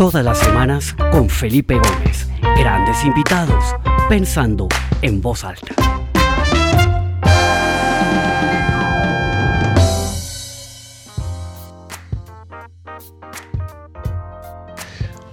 Todas 0.00 0.24
las 0.24 0.38
semanas 0.38 0.96
con 1.12 1.28
Felipe 1.28 1.74
Gómez. 1.74 2.26
Grandes 2.56 3.04
invitados, 3.04 3.62
pensando 4.08 4.66
en 5.02 5.20
voz 5.20 5.44
alta. 5.44 5.74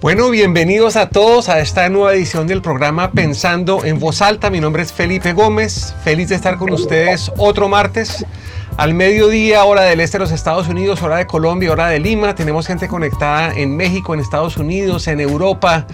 Bueno, 0.02 0.28
bienvenidos 0.28 0.96
a 0.96 1.08
todos 1.08 1.48
a 1.48 1.60
esta 1.60 1.88
nueva 1.88 2.12
edición 2.12 2.46
del 2.46 2.60
programa 2.60 3.12
Pensando 3.12 3.86
en 3.86 3.98
Voz 3.98 4.20
Alta. 4.20 4.50
Mi 4.50 4.60
nombre 4.60 4.82
es 4.82 4.92
Felipe 4.92 5.32
Gómez, 5.32 5.94
feliz 6.04 6.28
de 6.28 6.34
estar 6.34 6.58
con 6.58 6.74
ustedes 6.74 7.32
otro 7.38 7.70
martes 7.70 8.26
al 8.78 8.94
mediodía, 8.94 9.64
hora 9.64 9.82
del 9.82 9.98
este 9.98 10.18
de 10.18 10.20
los 10.20 10.30
Estados 10.30 10.68
Unidos, 10.68 11.02
hora 11.02 11.16
de 11.16 11.26
Colombia, 11.26 11.72
hora 11.72 11.88
de 11.88 11.98
Lima. 11.98 12.36
Tenemos 12.36 12.64
gente 12.68 12.86
conectada 12.86 13.52
en 13.52 13.76
México, 13.76 14.14
en 14.14 14.20
Estados 14.20 14.56
Unidos, 14.56 15.08
en 15.08 15.18
Europa, 15.18 15.84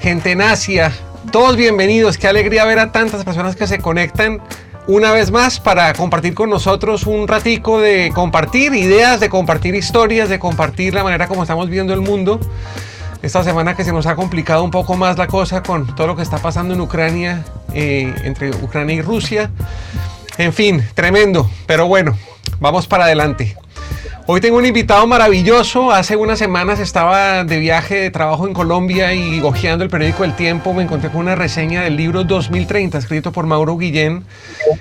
gente 0.00 0.32
en 0.32 0.42
Asia. 0.42 0.92
Todos 1.30 1.56
bienvenidos, 1.56 2.18
qué 2.18 2.26
alegría 2.26 2.64
ver 2.64 2.80
a 2.80 2.90
tantas 2.90 3.24
personas 3.24 3.54
que 3.54 3.68
se 3.68 3.78
conectan 3.78 4.40
una 4.88 5.12
vez 5.12 5.30
más 5.30 5.60
para 5.60 5.92
compartir 5.92 6.34
con 6.34 6.50
nosotros 6.50 7.06
un 7.06 7.28
ratico 7.28 7.78
de 7.78 8.10
compartir 8.12 8.74
ideas, 8.74 9.20
de 9.20 9.28
compartir 9.28 9.76
historias, 9.76 10.28
de 10.28 10.40
compartir 10.40 10.94
la 10.94 11.04
manera 11.04 11.28
como 11.28 11.42
estamos 11.42 11.70
viendo 11.70 11.94
el 11.94 12.00
mundo 12.00 12.40
esta 13.22 13.44
semana 13.44 13.76
que 13.76 13.84
se 13.84 13.92
nos 13.92 14.06
ha 14.06 14.16
complicado 14.16 14.64
un 14.64 14.72
poco 14.72 14.96
más 14.96 15.16
la 15.16 15.28
cosa 15.28 15.62
con 15.62 15.94
todo 15.94 16.08
lo 16.08 16.16
que 16.16 16.22
está 16.22 16.38
pasando 16.38 16.74
en 16.74 16.80
Ucrania, 16.80 17.44
eh, 17.72 18.12
entre 18.24 18.50
Ucrania 18.50 18.96
y 18.96 19.02
Rusia. 19.02 19.48
En 20.38 20.52
fin, 20.52 20.84
tremendo, 20.94 21.50
pero 21.66 21.86
bueno, 21.86 22.16
vamos 22.60 22.86
para 22.86 23.04
adelante. 23.04 23.56
Hoy 24.28 24.40
tengo 24.40 24.56
un 24.56 24.66
invitado 24.66 25.06
maravilloso. 25.06 25.92
Hace 25.92 26.16
unas 26.16 26.40
semanas 26.40 26.80
estaba 26.80 27.44
de 27.44 27.60
viaje 27.60 27.94
de 27.94 28.10
trabajo 28.10 28.48
en 28.48 28.54
Colombia 28.54 29.14
y 29.14 29.38
hojeando 29.40 29.84
el 29.84 29.90
periódico 29.90 30.24
El 30.24 30.34
Tiempo 30.34 30.74
me 30.74 30.82
encontré 30.82 31.10
con 31.10 31.20
una 31.20 31.36
reseña 31.36 31.82
del 31.82 31.96
libro 31.96 32.24
2030 32.24 32.98
escrito 32.98 33.30
por 33.30 33.46
Mauro 33.46 33.76
Guillén 33.76 34.24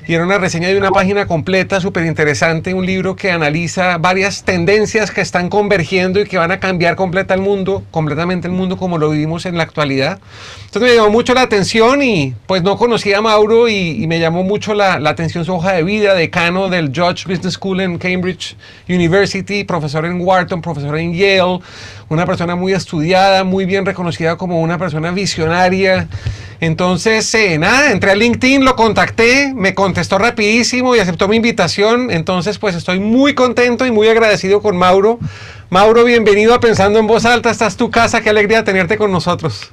y 0.07 0.15
era 0.15 0.23
una 0.23 0.39
reseña 0.39 0.69
de 0.69 0.77
una 0.79 0.89
página 0.89 1.27
completa 1.27 1.79
súper 1.79 2.05
interesante, 2.05 2.73
un 2.73 2.87
libro 2.87 3.15
que 3.15 3.29
analiza 3.29 3.99
varias 3.99 4.41
tendencias 4.41 5.11
que 5.11 5.21
están 5.21 5.49
convergiendo 5.49 6.19
y 6.19 6.25
que 6.25 6.39
van 6.39 6.51
a 6.51 6.59
cambiar 6.59 6.95
completa 6.95 7.35
el 7.35 7.41
mundo, 7.41 7.83
completamente 7.91 8.47
el 8.47 8.53
mundo 8.53 8.77
como 8.77 8.97
lo 8.97 9.11
vivimos 9.11 9.45
en 9.45 9.57
la 9.57 9.63
actualidad. 9.63 10.19
Entonces 10.65 10.89
me 10.89 10.95
llamó 10.95 11.11
mucho 11.11 11.35
la 11.35 11.41
atención 11.41 12.01
y 12.01 12.33
pues 12.47 12.63
no 12.63 12.77
conocía 12.77 13.19
a 13.19 13.21
Mauro 13.21 13.69
y, 13.69 14.07
me 14.07 14.19
llamó 14.19 14.43
mucho 14.43 14.73
la, 14.73 14.99
la 14.99 15.11
atención 15.11 15.45
su 15.45 15.53
hoja 15.53 15.73
de 15.73 15.83
vida, 15.83 16.15
decano 16.15 16.67
del 16.67 16.91
George 16.91 17.25
Business 17.27 17.53
School 17.53 17.81
en 17.81 17.97
Cambridge 17.99 18.55
University 18.89 19.34
profesor 19.43 20.05
en 20.05 20.21
Wharton, 20.21 20.61
profesor 20.61 20.97
en 20.97 21.13
Yale, 21.13 21.59
una 22.09 22.25
persona 22.25 22.55
muy 22.55 22.73
estudiada, 22.73 23.43
muy 23.43 23.65
bien 23.65 23.85
reconocida 23.85 24.37
como 24.37 24.61
una 24.61 24.77
persona 24.77 25.11
visionaria. 25.11 26.07
Entonces, 26.59 27.33
eh, 27.35 27.57
nada, 27.57 27.91
entré 27.91 28.11
a 28.11 28.15
LinkedIn, 28.15 28.63
lo 28.63 28.75
contacté, 28.75 29.53
me 29.53 29.73
contestó 29.73 30.17
rapidísimo 30.17 30.95
y 30.95 30.99
aceptó 30.99 31.27
mi 31.27 31.35
invitación. 31.35 32.11
Entonces, 32.11 32.57
pues 32.57 32.75
estoy 32.75 32.99
muy 32.99 33.35
contento 33.35 33.85
y 33.85 33.91
muy 33.91 34.07
agradecido 34.07 34.61
con 34.61 34.77
Mauro. 34.77 35.19
Mauro, 35.69 36.03
bienvenido 36.03 36.53
a 36.53 36.59
Pensando 36.59 36.99
en 36.99 37.07
Voz 37.07 37.25
Alta. 37.25 37.49
Esta 37.49 37.67
es 37.67 37.75
tu 37.75 37.89
casa, 37.89 38.21
qué 38.21 38.29
alegría 38.29 38.63
tenerte 38.63 38.97
con 38.97 39.11
nosotros. 39.11 39.69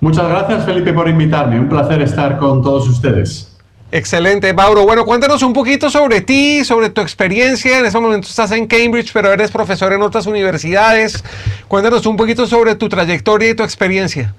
Muchas 0.00 0.28
gracias, 0.28 0.64
Felipe, 0.64 0.92
por 0.92 1.08
invitarme. 1.08 1.58
Un 1.58 1.68
placer 1.68 2.00
estar 2.02 2.38
con 2.38 2.62
todos 2.62 2.88
ustedes. 2.88 3.55
Excelente, 3.92 4.52
Mauro. 4.52 4.84
Bueno, 4.84 5.04
cuéntanos 5.04 5.42
un 5.44 5.52
poquito 5.52 5.88
sobre 5.90 6.20
ti, 6.20 6.64
sobre 6.64 6.90
tu 6.90 7.00
experiencia. 7.00 7.78
En 7.78 7.86
ese 7.86 8.00
momento 8.00 8.26
estás 8.26 8.50
en 8.50 8.66
Cambridge, 8.66 9.12
pero 9.12 9.32
eres 9.32 9.52
profesor 9.52 9.92
en 9.92 10.02
otras 10.02 10.26
universidades. 10.26 11.22
Cuéntanos 11.68 12.04
un 12.06 12.16
poquito 12.16 12.46
sobre 12.48 12.74
tu 12.74 12.88
trayectoria 12.88 13.50
y 13.50 13.54
tu 13.54 13.62
experiencia. 13.62 14.34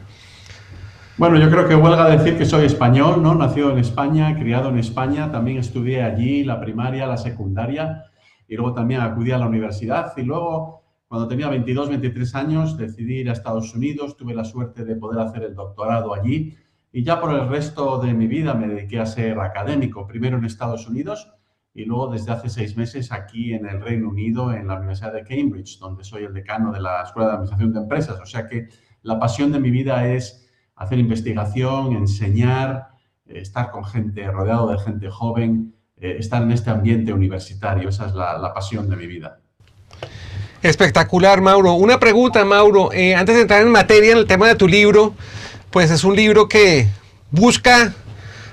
Bueno, 1.16 1.40
yo 1.40 1.50
creo 1.50 1.68
que 1.68 1.76
huelga 1.76 2.10
decir 2.10 2.38
que 2.38 2.46
soy 2.46 2.66
español, 2.66 3.24
¿no? 3.24 3.36
Nacido 3.36 3.72
en 3.72 3.80
España, 3.80 4.38
criado 4.38 4.68
en 4.70 4.80
España. 4.80 5.32
También 5.32 5.60
estudié 5.60 6.04
allí 6.04 6.44
la 6.44 6.60
primaria, 6.60 7.08
la 7.08 7.18
secundaria 7.18 8.04
y 8.50 8.56
luego 8.56 8.74
también 8.74 9.00
acudí 9.00 9.32
a 9.32 9.38
la 9.38 9.48
universidad. 9.48 10.12
Y 10.18 10.24
luego, 10.24 10.84
cuando 11.08 11.26
tenía 11.30 11.48
22, 11.48 11.88
23 11.88 12.36
años, 12.36 12.78
decidí 12.78 13.20
ir 13.20 13.30
a 13.30 13.34
Estados 13.34 13.74
Unidos. 13.74 14.18
Tuve 14.18 14.36
la 14.36 14.44
suerte 14.44 14.84
de 14.84 14.96
poder 14.98 15.22
hacer 15.22 15.44
el 15.44 15.56
doctorado 15.56 16.14
allí 16.14 16.54
y 16.98 17.04
ya 17.04 17.22
por 17.22 17.32
el 17.32 17.48
resto 17.48 18.00
de 18.00 18.12
mi 18.12 18.26
vida 18.26 18.56
me 18.56 18.68
dediqué 18.68 19.00
a 19.00 19.06
ser 19.06 19.40
académico, 19.40 20.08
primero 20.08 20.40
en 20.40 20.46
Estados 20.46 20.88
Unidos 20.88 21.32
y 21.72 21.86
luego 21.86 22.08
desde 22.08 22.32
hace 22.32 22.50
seis 22.50 22.76
meses 22.76 23.12
aquí 23.12 23.54
en 23.54 23.68
el 23.68 23.82
Reino 23.82 24.10
Unido, 24.10 24.52
en 24.52 24.66
la 24.66 24.78
Universidad 24.78 25.14
de 25.14 25.24
Cambridge, 25.24 25.78
donde 25.78 26.04
soy 26.04 26.24
el 26.24 26.34
decano 26.34 26.72
de 26.72 26.82
la 26.82 27.04
Escuela 27.04 27.28
de 27.28 27.34
Administración 27.36 27.74
de 27.74 27.80
Empresas. 27.82 28.20
O 28.20 28.26
sea 28.26 28.48
que 28.48 28.70
la 29.04 29.20
pasión 29.20 29.52
de 29.52 29.60
mi 29.60 29.70
vida 29.70 30.08
es 30.08 30.50
hacer 30.76 30.98
investigación, 30.98 31.96
enseñar, 31.96 32.88
eh, 33.28 33.42
estar 33.42 33.70
con 33.70 33.86
gente, 33.86 34.26
rodeado 34.32 34.72
de 34.72 34.80
gente 34.80 35.08
joven, 35.12 35.76
eh, 35.98 36.16
estar 36.18 36.42
en 36.42 36.52
este 36.52 36.72
ambiente 36.72 37.14
universitario. 37.14 37.90
Esa 37.90 38.08
es 38.08 38.16
la, 38.16 38.52
pasión 38.56 38.90
de 38.90 38.96
mi 38.96 39.06
vida. 39.06 39.40
Espectacular, 40.64 41.42
Mauro. 41.42 41.76
Una 41.76 42.00
pregunta, 42.00 42.44
Mauro. 42.44 42.92
Eh, 42.92 43.14
antes 43.14 43.36
de 43.36 43.44
entrar 43.44 43.62
en 43.62 43.70
materia 43.70 44.14
en 44.14 44.18
el 44.18 44.26
tema 44.26 44.48
de 44.48 44.56
tu 44.56 44.68
libro, 44.68 45.14
pues 45.78 45.92
es 45.92 46.04
un 46.04 46.16
libro 46.16 46.50
que 46.50 46.88
busca 47.30 47.94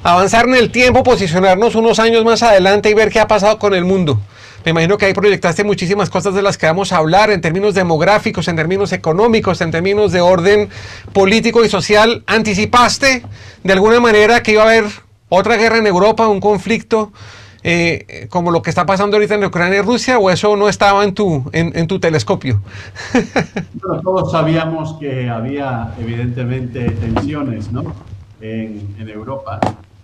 avanzar 0.03 0.47
en 0.47 0.57
el 0.57 0.71
tiempo, 0.71 1.03
posicionarnos 1.03 1.75
unos 1.75 1.99
años 1.99 2.23
más 2.23 2.43
adelante 2.43 2.91
y 2.91 2.93
ver 2.93 3.09
qué 3.09 3.19
ha 3.19 3.27
pasado 3.27 3.59
con 3.59 3.73
el 3.73 3.87
mundo. 3.87 4.21
Me 4.63 4.73
imagino 4.73 4.99
que 4.99 5.07
ahí 5.07 5.15
proyectaste 5.15 5.65
muchísimas 5.65 6.11
cosas 6.11 6.35
de 6.35 6.43
las 6.43 6.59
que 6.59 6.67
vamos 6.67 6.93
a 6.93 6.99
hablar 6.99 7.31
en 7.31 7.41
términos 7.41 7.73
demográficos, 7.73 8.47
en 8.49 8.57
términos 8.57 8.93
económicos, 8.93 9.63
en 9.63 9.71
términos 9.71 10.13
de 10.13 10.21
orden 10.21 10.69
político 11.15 11.65
y 11.65 11.71
social. 11.71 12.25
¿Anticipaste 12.27 13.23
de 13.63 13.73
alguna 13.73 14.01
manera 14.01 14.43
que 14.43 14.53
iba 14.53 14.65
a 14.65 14.67
haber 14.67 14.85
otra 15.31 15.57
guerra 15.57 15.79
en 15.79 15.87
Europa, 15.87 16.29
un 16.29 16.41
conflicto 16.41 17.11
eh, 17.67 18.27
como 18.29 18.51
lo 18.51 18.61
que 18.61 18.69
está 18.69 18.85
pasando 18.85 19.17
ahorita 19.17 19.37
en 19.37 19.45
Ucrania 19.47 19.79
y 19.79 19.81
Rusia, 19.81 20.19
o 20.19 20.29
eso 20.29 20.55
no 20.55 20.69
estaba 20.69 21.03
en 21.03 21.15
tu, 21.15 21.49
en, 21.53 21.87
tu 21.87 21.99
telescopio? 21.99 22.61
todos 24.03 24.31
sabíamos 24.31 24.99
que 25.01 25.31
había 25.31 25.95
evidentemente 25.99 26.91
tensiones 26.91 27.71
en, 28.43 29.09
Europa, 29.09 29.61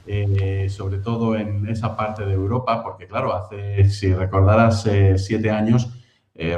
eh, 0.06 0.68
sobre 0.70 1.00
todo 1.00 1.36
en 1.36 1.68
esa 1.68 1.94
parte 1.94 2.24
de 2.24 2.32
Europa, 2.32 2.82
porque 2.82 3.06
claro, 3.06 3.34
hace, 3.34 3.90
si 3.90 4.14
recordarás, 4.14 4.86
eh, 4.86 5.18
siete 5.18 5.50
años 5.50 5.90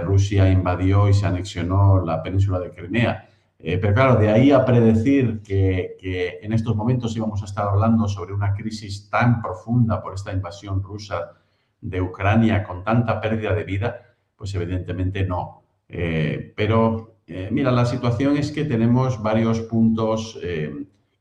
Rusia 0.05 0.49
invadió 0.49 1.09
y 1.09 1.15
se 1.15 1.27
anexionó 1.27 2.05
la 2.07 2.23
península 2.23 2.61
de 2.61 2.71
Crimea. 2.71 3.29
Eh, 3.65 3.79
pero 3.79 3.95
claro, 3.95 4.17
de 4.17 4.29
ahí 4.29 4.51
a 4.51 4.65
predecir 4.65 5.41
que, 5.41 5.97
en 6.43 6.53
estos 6.53 6.75
momentos 6.75 7.17
íbamos 7.17 7.43
a 7.43 7.45
estar 7.45 7.69
hablando 7.69 8.09
sobre 8.09 8.35
una 8.35 8.55
crisis 8.55 9.09
tan 9.09 9.41
profunda 9.41 10.03
por 10.03 10.15
esta 10.15 10.33
invasión 10.33 10.83
rusa 10.83 11.35
de 11.81 12.01
Ucrania 12.01 12.65
con 12.65 12.83
tanta 12.83 13.21
pérdida 13.21 13.55
de 13.55 13.63
vida, 13.63 14.17
pues 14.35 14.53
evidentemente 14.57 15.25
no. 15.25 15.63
Eh, 15.89 16.53
pero 16.57 17.19
eh, 17.25 17.51
mira, 17.53 17.71
la 17.71 17.87
situación 17.87 18.37
es 18.37 18.51
que 18.51 18.65
tenemos 18.65 19.23
varios 19.23 19.61
puntos 19.61 20.41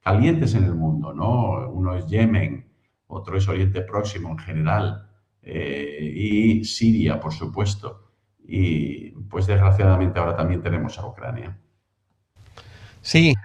calientes 0.01 0.55
en 0.55 0.63
el 0.63 0.73
mundo, 0.73 1.13
¿no? 1.13 1.69
Uno 1.69 1.95
es 1.95 2.07
Yemen, 2.07 2.65
otro 3.05 3.37
es 3.37 3.47
Oriente 3.47 3.81
Próximo 3.81 4.31
en 4.31 4.39
general 4.39 5.07
y 5.43 6.63
Siria, 6.63 7.19
por 7.19 7.33
supuesto. 7.33 8.09
Y 8.43 9.11
pues 9.29 9.45
desgraciadamente 9.45 10.19
ahora 10.19 10.35
también 10.35 10.63
tenemos 10.63 10.97
a 10.97 11.05
Ucrania. 11.05 11.55
Sí. 13.01 13.35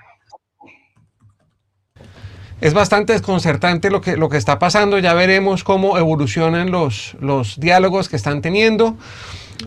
Es 2.60 2.72
bastante 2.72 3.12
desconcertante 3.12 3.90
lo 3.90 4.00
que, 4.00 4.16
lo 4.16 4.28
que 4.28 4.38
está 4.38 4.58
pasando. 4.58 4.98
Ya 4.98 5.14
veremos 5.14 5.62
cómo 5.62 5.98
evolucionan 5.98 6.70
los, 6.70 7.16
los 7.20 7.60
diálogos 7.60 8.08
que 8.08 8.16
están 8.16 8.40
teniendo. 8.40 8.96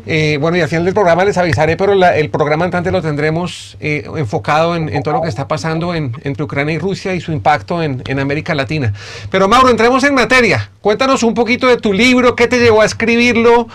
Eh, 0.06 0.38
bueno, 0.40 0.58
y 0.58 0.62
al 0.62 0.68
final 0.68 0.86
del 0.86 0.94
programa 0.94 1.26
les 1.26 1.38
avisaré, 1.38 1.76
pero 1.76 1.94
el 1.94 2.30
programa 2.30 2.66
entrante 2.66 2.92
lo 2.92 3.02
tendremos 3.02 3.78
eh, 3.80 4.08
enfocado 4.18 4.76
en, 4.76 5.04
todo 5.04 5.16
lo 5.16 5.22
que 5.22 5.30
está 5.30 5.48
pasando 5.48 5.96
entre 5.96 6.44
Ucrania 6.44 6.76
y 6.76 6.78
Rusia 6.78 7.16
y 7.16 7.22
su 7.22 7.32
impacto 7.32 7.82
en, 7.82 8.04
en, 8.08 8.20
América 8.20 8.54
Latina. 8.54 8.94
Pero 9.32 9.48
Mauro, 9.48 9.70
entremos 9.70 10.04
en 10.04 10.14
materia. 10.14 10.70
Cuéntanos 10.82 11.24
un 11.24 11.34
poquito 11.34 11.68
de 11.68 11.78
tu 11.78 11.94
libro, 11.94 12.36
qué 12.36 12.48
te 12.48 12.60
llevó 12.60 12.82
a 12.82 12.86
escribirlo 12.86 13.68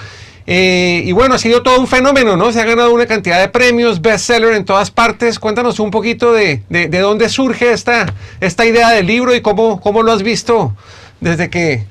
eh, 0.46 1.02
y 1.04 1.12
bueno, 1.12 1.34
ha 1.34 1.38
sido 1.38 1.62
todo 1.62 1.80
un 1.80 1.86
fenómeno, 1.86 2.36
¿no? 2.36 2.52
Se 2.52 2.60
ha 2.60 2.64
ganado 2.64 2.92
una 2.92 3.06
cantidad 3.06 3.40
de 3.40 3.48
premios, 3.48 4.02
bestseller 4.02 4.52
en 4.52 4.64
todas 4.64 4.90
partes. 4.90 5.38
Cuéntanos 5.38 5.80
un 5.80 5.90
poquito 5.90 6.32
de, 6.32 6.62
de, 6.68 6.98
dónde 6.98 7.28
surge 7.28 7.72
esta, 7.72 8.12
esta 8.40 8.66
idea 8.66 8.90
del 8.90 9.06
libro 9.06 9.34
y 9.34 9.40
cómo, 9.40 9.80
cómo 9.80 10.02
lo 10.02 10.12
has 10.12 10.22
visto 10.22 10.74
desde 11.20 11.48
que 11.48 11.86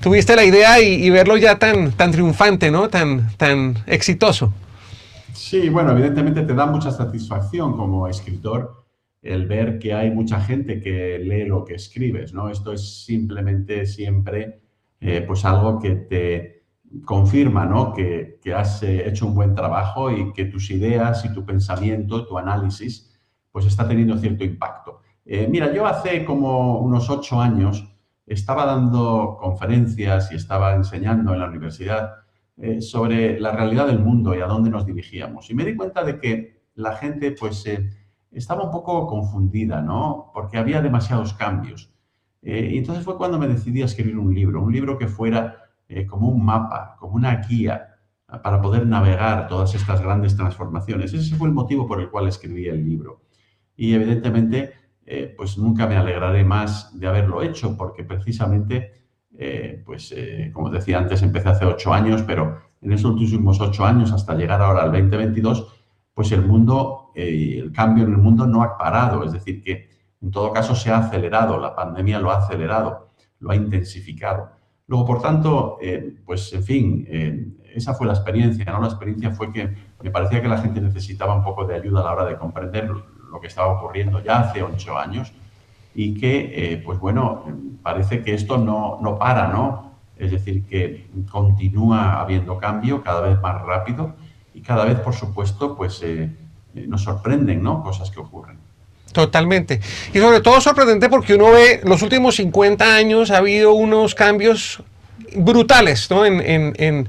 tuviste 0.00 0.34
la 0.34 0.44
idea 0.44 0.80
y, 0.80 1.08
verlo 1.10 1.36
ya 1.36 1.58
tan, 1.58 1.92
tan 1.92 2.10
triunfante, 2.10 2.72
¿no? 2.72 2.88
Tan, 2.88 3.28
tan 3.36 3.76
exitoso. 3.86 4.52
Sí, 5.32 5.68
bueno, 5.68 5.92
evidentemente 5.92 6.42
te 6.42 6.54
da 6.54 6.66
mucha 6.66 6.90
satisfacción 6.90 7.76
como 7.76 8.08
escritor 8.08 8.82
el 9.22 9.46
ver 9.46 9.78
que 9.78 9.94
hay 9.94 10.10
mucha 10.10 10.40
gente 10.40 10.80
que 10.80 11.20
lee 11.20 11.44
lo 11.44 11.64
que 11.64 11.74
escribes, 11.74 12.34
¿no? 12.34 12.48
Esto 12.48 12.72
es 12.72 13.04
simplemente 13.04 13.86
siempre, 13.86 14.60
eh, 15.00 15.22
pues 15.24 15.44
algo 15.44 15.78
que 15.78 15.90
te 15.90 16.61
confirma 17.04 17.64
¿no? 17.64 17.92
que, 17.92 18.38
has 18.54 18.82
eh, 18.82 19.08
hecho 19.08 19.26
un 19.26 19.34
buen 19.34 19.54
trabajo 19.54 20.10
y 20.10 20.32
que 20.32 20.44
tus 20.46 20.70
ideas 20.70 21.24
y 21.24 21.32
tu 21.32 21.44
pensamiento, 21.44 22.26
tu 22.26 22.38
análisis, 22.38 23.10
pues 23.50 23.66
está 23.66 23.86
teniendo 23.86 24.16
cierto 24.18 24.44
impacto. 24.44 25.00
Eh, 25.24 25.46
mira, 25.50 25.72
yo 25.72 25.86
hace 25.86 26.24
como 26.24 26.80
unos 26.80 27.08
ocho 27.08 27.40
años 27.40 27.88
estaba 28.26 28.66
dando 28.66 29.36
conferencias 29.40 30.30
y 30.32 30.36
estaba 30.36 30.74
enseñando 30.74 31.32
en 31.32 31.40
la 31.40 31.48
universidad 31.48 32.14
eh, 32.56 32.80
sobre 32.80 33.40
la 33.40 33.52
realidad 33.52 33.86
del 33.86 33.98
mundo 33.98 34.34
y 34.34 34.40
a 34.40 34.46
dónde 34.46 34.70
nos 34.70 34.86
dirigíamos. 34.86 35.50
Y 35.50 35.54
me 35.54 35.64
di 35.64 35.74
cuenta 35.74 36.04
de 36.04 36.18
que 36.18 36.62
la 36.74 36.96
gente 36.96 37.32
pues 37.32 37.64
estaba 38.30 38.64
un 38.64 38.70
poco 38.70 39.06
confundida, 39.06 39.80
¿no? 39.82 40.30
Porque 40.32 40.58
había 40.58 40.80
demasiados 40.80 41.34
cambios. 41.34 41.90
y 42.42 42.78
entonces 42.78 43.04
fue 43.04 43.16
cuando 43.16 43.38
me 43.38 43.46
decidí 43.46 43.82
a 43.82 43.84
escribir 43.84 44.18
un 44.18 44.34
libro, 44.34 44.62
un 44.62 44.72
libro 44.72 44.98
que 44.98 45.06
fuera 45.06 45.61
eh, 45.94 46.06
como 46.06 46.28
un 46.28 46.42
mapa, 46.42 46.96
como 46.98 47.16
una 47.16 47.36
guía 47.36 47.88
para 48.42 48.62
poder 48.62 48.86
navegar 48.86 49.46
todas 49.46 49.74
estas 49.74 50.00
grandes 50.00 50.34
transformaciones. 50.34 51.12
Ese 51.12 51.36
fue 51.36 51.48
el 51.48 51.54
motivo 51.54 51.86
por 51.86 52.00
el 52.00 52.08
cual 52.08 52.28
escribí 52.28 52.66
el 52.66 52.82
libro. 52.82 53.20
Y 53.76 53.92
evidentemente, 53.92 54.72
eh, 55.04 55.34
pues 55.36 55.58
nunca 55.58 55.86
me 55.86 55.96
alegraré 55.96 56.42
más 56.44 56.98
de 56.98 57.06
haberlo 57.08 57.42
hecho, 57.42 57.76
porque 57.76 58.04
precisamente, 58.04 58.92
eh, 59.36 59.82
pues 59.84 60.14
como 60.54 60.70
decía 60.70 60.96
antes, 60.96 61.22
empecé 61.22 61.50
hace 61.50 61.66
ocho 61.66 61.92
años, 61.92 62.22
pero 62.22 62.58
en 62.80 62.92
esos 62.92 63.10
últimos 63.10 63.60
ocho 63.60 63.84
años, 63.84 64.12
hasta 64.12 64.34
llegar 64.34 64.62
ahora 64.62 64.84
al 64.84 64.92
2022, 64.92 65.70
pues 66.14 66.32
el 66.32 66.40
mundo, 66.40 67.10
el 67.14 67.70
cambio 67.70 68.04
en 68.04 68.12
el 68.12 68.18
mundo 68.18 68.46
no 68.46 68.62
ha 68.62 68.78
parado. 68.78 69.24
Es 69.24 69.32
decir, 69.32 69.62
que 69.62 69.90
en 70.22 70.30
todo 70.30 70.54
caso 70.54 70.74
se 70.74 70.90
ha 70.90 70.98
acelerado, 70.98 71.60
la 71.60 71.74
pandemia 71.74 72.18
lo 72.18 72.30
ha 72.30 72.38
acelerado, 72.38 73.10
lo 73.40 73.50
ha 73.50 73.56
intensificado. 73.56 74.61
Luego, 74.92 75.06
por 75.06 75.22
tanto, 75.22 75.78
eh, 75.80 76.16
pues 76.26 76.52
en 76.52 76.62
fin, 76.62 77.06
eh, 77.08 77.46
esa 77.74 77.94
fue 77.94 78.06
la 78.06 78.12
experiencia, 78.12 78.66
¿no? 78.66 78.78
La 78.78 78.88
experiencia 78.88 79.30
fue 79.30 79.50
que 79.50 79.74
me 80.02 80.10
parecía 80.10 80.42
que 80.42 80.48
la 80.48 80.58
gente 80.58 80.82
necesitaba 80.82 81.34
un 81.34 81.42
poco 81.42 81.64
de 81.64 81.76
ayuda 81.76 82.00
a 82.00 82.04
la 82.04 82.12
hora 82.12 82.24
de 82.26 82.36
comprender 82.36 82.90
lo 82.90 83.40
que 83.40 83.46
estaba 83.46 83.72
ocurriendo 83.72 84.22
ya 84.22 84.40
hace 84.40 84.62
ocho 84.62 84.98
años 84.98 85.32
y 85.94 86.12
que, 86.20 86.74
eh, 86.74 86.82
pues 86.84 86.98
bueno, 86.98 87.42
parece 87.82 88.22
que 88.22 88.34
esto 88.34 88.58
no, 88.58 88.98
no 89.00 89.18
para, 89.18 89.48
¿no? 89.48 89.92
Es 90.18 90.30
decir, 90.30 90.66
que 90.66 91.08
continúa 91.30 92.20
habiendo 92.20 92.58
cambio 92.58 93.02
cada 93.02 93.22
vez 93.22 93.40
más 93.40 93.62
rápido 93.62 94.14
y 94.52 94.60
cada 94.60 94.84
vez, 94.84 95.00
por 95.00 95.14
supuesto, 95.14 95.74
pues 95.74 96.04
nos 96.74 97.02
sorprenden, 97.02 97.62
¿no? 97.62 97.82
Cosas 97.82 98.10
que 98.10 98.20
ocurren. 98.20 98.58
Totalmente. 99.12 99.80
Y 100.14 100.18
sobre 100.18 100.40
todo 100.40 100.60
sorprendente 100.60 101.08
porque 101.08 101.34
uno 101.34 101.50
ve 101.52 101.80
los 101.84 102.02
últimos 102.02 102.36
50 102.36 102.94
años 102.94 103.30
ha 103.30 103.38
habido 103.38 103.72
unos 103.74 104.14
cambios 104.14 104.82
brutales 105.34 106.10
¿no? 106.10 106.24
en, 106.24 106.40
en, 106.40 106.74
en, 106.78 107.08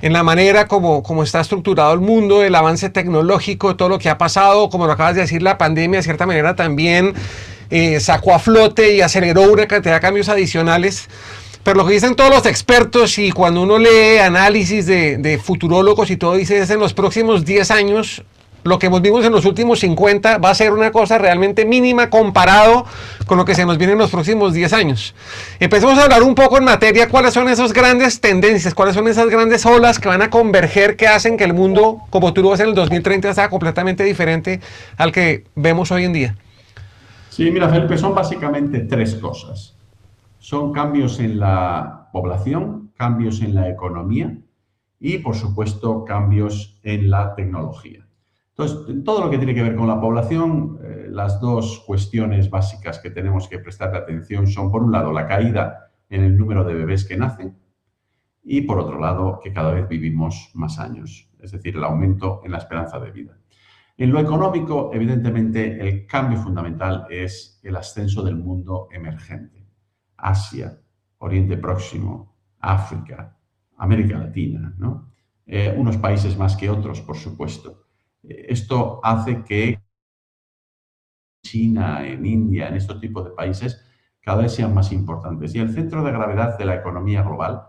en, 0.00 0.12
la 0.12 0.22
manera 0.22 0.66
como, 0.66 1.02
como 1.02 1.22
está 1.22 1.40
estructurado 1.40 1.92
el 1.92 2.00
mundo, 2.00 2.42
el 2.42 2.54
avance 2.54 2.88
tecnológico, 2.88 3.76
todo 3.76 3.90
lo 3.90 3.98
que 3.98 4.08
ha 4.08 4.18
pasado, 4.18 4.70
como 4.70 4.86
lo 4.86 4.92
acabas 4.92 5.14
de 5.14 5.22
decir, 5.22 5.42
la 5.42 5.58
pandemia 5.58 5.98
de 5.98 6.04
cierta 6.04 6.26
manera 6.26 6.56
también 6.56 7.14
eh, 7.70 8.00
sacó 8.00 8.34
a 8.34 8.38
flote 8.38 8.94
y 8.94 9.00
aceleró 9.02 9.42
una 9.42 9.66
cantidad 9.66 9.94
de 9.94 10.00
cambios 10.00 10.28
adicionales. 10.28 11.08
Pero 11.62 11.76
lo 11.76 11.86
que 11.86 11.94
dicen 11.94 12.16
todos 12.16 12.30
los 12.30 12.44
expertos 12.46 13.18
y 13.18 13.30
cuando 13.30 13.62
uno 13.62 13.78
lee 13.78 14.18
análisis 14.18 14.84
de, 14.86 15.16
de 15.18 15.38
futurólogos 15.38 16.10
y 16.10 16.16
todo, 16.16 16.34
dice 16.34 16.58
es 16.58 16.70
en 16.70 16.80
los 16.80 16.92
próximos 16.92 17.44
10 17.44 17.70
años 17.70 18.24
lo 18.64 18.78
que 18.78 18.86
hemos 18.86 19.02
visto 19.02 19.22
en 19.22 19.32
los 19.32 19.44
últimos 19.44 19.80
50 19.80 20.38
va 20.38 20.50
a 20.50 20.54
ser 20.54 20.72
una 20.72 20.90
cosa 20.90 21.18
realmente 21.18 21.64
mínima 21.64 22.10
comparado 22.10 22.86
con 23.26 23.38
lo 23.38 23.44
que 23.44 23.54
se 23.54 23.66
nos 23.66 23.78
viene 23.78 23.94
en 23.94 23.98
los 23.98 24.10
próximos 24.10 24.52
10 24.52 24.72
años. 24.72 25.14
Empecemos 25.60 25.98
a 25.98 26.04
hablar 26.04 26.22
un 26.22 26.34
poco 26.34 26.58
en 26.58 26.64
materia 26.64 27.08
cuáles 27.08 27.34
son 27.34 27.48
esas 27.48 27.72
grandes 27.72 28.20
tendencias, 28.20 28.74
cuáles 28.74 28.94
son 28.94 29.08
esas 29.08 29.28
grandes 29.28 29.64
olas 29.66 29.98
que 29.98 30.08
van 30.08 30.22
a 30.22 30.30
converger 30.30 30.96
que 30.96 31.08
hacen 31.08 31.36
que 31.36 31.44
el 31.44 31.54
mundo, 31.54 32.02
como 32.10 32.32
tú 32.32 32.42
lo 32.42 32.50
ves 32.50 32.60
en 32.60 32.68
el 32.68 32.74
2030, 32.74 33.34
sea 33.34 33.48
completamente 33.48 34.04
diferente 34.04 34.60
al 34.96 35.12
que 35.12 35.44
vemos 35.54 35.90
hoy 35.90 36.04
en 36.04 36.12
día. 36.12 36.36
Sí, 37.30 37.50
mira, 37.50 37.68
Felipe, 37.68 37.96
son 37.96 38.14
básicamente 38.14 38.80
tres 38.80 39.14
cosas. 39.14 39.76
Son 40.38 40.72
cambios 40.72 41.18
en 41.18 41.38
la 41.38 42.08
población, 42.12 42.90
cambios 42.96 43.40
en 43.40 43.54
la 43.54 43.70
economía 43.70 44.36
y, 45.00 45.18
por 45.18 45.34
supuesto, 45.34 46.04
cambios 46.04 46.78
en 46.82 47.10
la 47.10 47.34
tecnología. 47.34 48.06
Entonces, 48.56 48.88
en 48.88 49.02
todo 49.02 49.24
lo 49.24 49.30
que 49.30 49.38
tiene 49.38 49.54
que 49.54 49.62
ver 49.62 49.74
con 49.74 49.88
la 49.88 50.00
población, 50.00 50.78
eh, 50.82 51.06
las 51.10 51.40
dos 51.40 51.82
cuestiones 51.86 52.50
básicas 52.50 52.98
que 52.98 53.10
tenemos 53.10 53.48
que 53.48 53.58
prestar 53.58 53.94
atención 53.94 54.46
son, 54.46 54.70
por 54.70 54.82
un 54.82 54.92
lado, 54.92 55.10
la 55.12 55.26
caída 55.26 55.90
en 56.10 56.22
el 56.22 56.36
número 56.36 56.62
de 56.62 56.74
bebés 56.74 57.06
que 57.06 57.16
nacen 57.16 57.56
y, 58.44 58.62
por 58.62 58.78
otro 58.78 59.00
lado, 59.00 59.40
que 59.42 59.52
cada 59.52 59.72
vez 59.72 59.88
vivimos 59.88 60.50
más 60.54 60.78
años, 60.78 61.30
es 61.40 61.52
decir, 61.52 61.76
el 61.76 61.84
aumento 61.84 62.40
en 62.44 62.52
la 62.52 62.58
esperanza 62.58 63.00
de 63.00 63.10
vida. 63.10 63.38
En 63.96 64.12
lo 64.12 64.20
económico, 64.20 64.90
evidentemente, 64.92 65.80
el 65.80 66.06
cambio 66.06 66.38
fundamental 66.38 67.06
es 67.08 67.60
el 67.62 67.76
ascenso 67.76 68.22
del 68.22 68.36
mundo 68.36 68.88
emergente. 68.90 69.66
Asia, 70.16 70.78
Oriente 71.18 71.56
Próximo, 71.56 72.36
África, 72.58 73.36
América 73.76 74.18
Latina, 74.18 74.74
¿no? 74.78 75.10
Eh, 75.46 75.74
unos 75.76 75.96
países 75.96 76.36
más 76.36 76.56
que 76.56 76.70
otros, 76.70 77.00
por 77.00 77.16
supuesto. 77.16 77.81
Esto 78.22 79.00
hace 79.02 79.42
que 79.42 79.80
China, 81.42 82.06
en 82.06 82.24
India, 82.24 82.68
en 82.68 82.76
estos 82.76 83.00
tipos 83.00 83.24
de 83.24 83.30
países, 83.30 83.84
cada 84.20 84.42
vez 84.42 84.54
sean 84.54 84.72
más 84.72 84.92
importantes. 84.92 85.54
Y 85.54 85.58
el 85.58 85.70
centro 85.70 86.02
de 86.04 86.12
gravedad 86.12 86.56
de 86.56 86.64
la 86.64 86.76
economía 86.76 87.22
global 87.22 87.62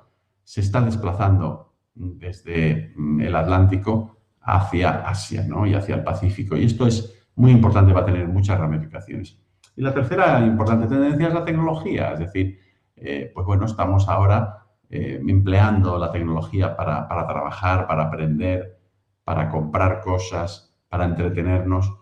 se 0.44 0.62
está 0.62 0.82
desplazando 0.82 1.74
desde 1.96 2.94
mm, 2.96 3.22
el 3.22 3.36
Atlántico 3.36 4.18
hacia 4.42 5.08
Asia 5.08 5.46
¿no? 5.48 5.66
y 5.66 5.74
hacia 5.74 5.96
el 5.96 6.04
Pacífico. 6.04 6.56
Y 6.56 6.66
esto 6.66 6.86
es 6.86 7.28
muy 7.36 7.52
importante, 7.52 7.94
va 7.94 8.02
a 8.02 8.06
tener 8.06 8.28
muchas 8.28 8.60
ramificaciones. 8.60 9.40
Y 9.76 9.82
la 9.82 9.94
tercera 9.94 10.46
importante 10.46 10.88
tendencia 10.88 11.30
es 11.30 11.34
la 11.34 11.46
tecnología, 11.46 12.14
es 12.14 12.20
decir, 12.20 12.60
eh, 12.96 13.32
pues 13.34 13.46
bueno, 13.46 13.66
estamos 13.66 14.08
ahora 14.08 14.68
eh, 14.90 15.20
empleando 15.28 15.98
la 15.98 16.12
tecnología 16.12 16.76
para, 16.76 17.08
para 17.08 17.26
trabajar, 17.26 17.88
para 17.88 18.04
aprender, 18.04 18.78
para 19.24 19.50
comprar 19.50 20.02
cosas, 20.02 20.74
para 20.90 21.06
entretenernos 21.06 21.94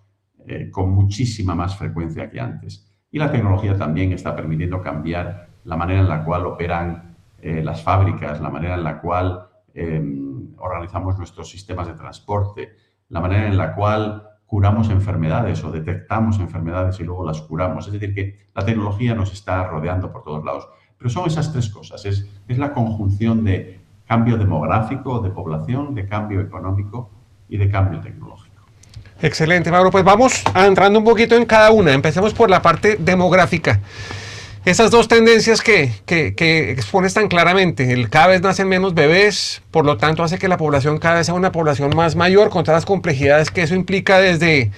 eh, 0.48 0.70
con 0.72 0.90
muchísima 0.92 1.56
más 1.56 1.78
frecuencia 1.78 2.30
que 2.30 2.40
antes. 2.40 2.88
Y 3.12 3.20
la 3.20 3.32
tecnología 3.32 3.78
también 3.78 4.12
está 4.14 4.36
permitiendo 4.36 4.82
cambiar 4.82 5.50
la 5.66 5.78
manera 5.78 6.00
en 6.02 6.10
la 6.10 6.24
cual 6.24 6.46
operan 6.46 7.16
eh, 7.40 7.62
las 7.64 7.84
fábricas, 7.84 8.42
la 8.42 8.50
manera 8.50 8.76
en 8.76 8.84
la 8.84 9.00
cual 9.00 9.48
em, 9.74 10.54
organizamos 10.58 11.18
nuestros 11.18 11.50
sistemas 11.50 11.88
de 11.88 11.94
transporte, 11.94 12.76
la 13.10 13.20
manera 13.20 13.48
en 13.48 13.58
la 13.58 13.76
cual 13.76 14.28
curamos 14.46 14.90
enfermedades 14.90 15.64
o 15.64 15.72
detectamos 15.72 16.40
enfermedades 16.40 17.00
y 17.00 17.04
luego 17.04 17.26
las 17.26 17.42
curamos. 17.42 17.88
Es 17.88 17.94
decir, 17.94 18.14
que 18.14 18.48
la 18.54 18.66
tecnología 18.66 19.14
nos 19.14 19.32
está 19.32 19.68
rodeando 19.68 20.12
por 20.12 20.24
todos 20.24 20.44
lados. 20.44 20.68
Pero 20.98 21.10
son 21.10 21.28
esas 21.28 21.52
tres 21.52 21.70
cosas. 21.70 22.06
Es, 22.06 22.30
es 22.48 22.58
la 22.58 22.74
conjunción 22.74 23.44
de 23.44 23.81
cambio 24.12 24.36
demográfico, 24.36 25.22
de 25.22 25.30
población, 25.30 25.96
de 25.96 26.06
cambio 26.06 26.42
económico 26.42 27.10
y 27.48 27.56
de 27.56 27.72
cambio 27.72 28.02
tecnológico. 28.02 28.66
Excelente, 29.22 29.72
Mauro. 29.72 29.90
Pues 29.90 30.04
vamos 30.04 30.44
entrando 30.54 31.00
un 31.00 31.06
poquito 31.06 31.38
en 31.38 31.46
cada 31.46 31.72
una. 31.72 31.94
Empecemos 31.94 32.34
por 32.34 32.50
la 32.50 32.62
parte 32.62 32.98
demográfica. 33.00 33.80
Esas 34.66 34.92
dos 34.92 35.08
tendencias 35.08 35.62
que, 35.62 35.94
que, 36.06 36.72
expones 36.72 37.14
tan 37.14 37.30
claramente, 37.30 37.94
el 37.94 38.10
cada 38.10 38.28
vez 38.28 38.42
nacen 38.42 38.68
menos 38.68 38.94
bebés, 38.94 39.62
por 39.72 39.86
lo 39.86 39.96
tanto 39.96 40.24
hace 40.24 40.38
que 40.38 40.50
la 40.50 40.58
población 40.58 40.98
cada 40.98 41.16
vez 41.16 41.28
sea 41.28 41.36
una 41.36 41.54
población 41.54 41.96
más 41.96 42.18
mayor, 42.18 42.50
con 42.50 42.66
todas 42.66 42.80
las 42.80 42.86
complejidades 42.86 43.50
que 43.50 43.62
eso 43.62 43.76
implica 43.76 44.20
desde, 44.20 44.72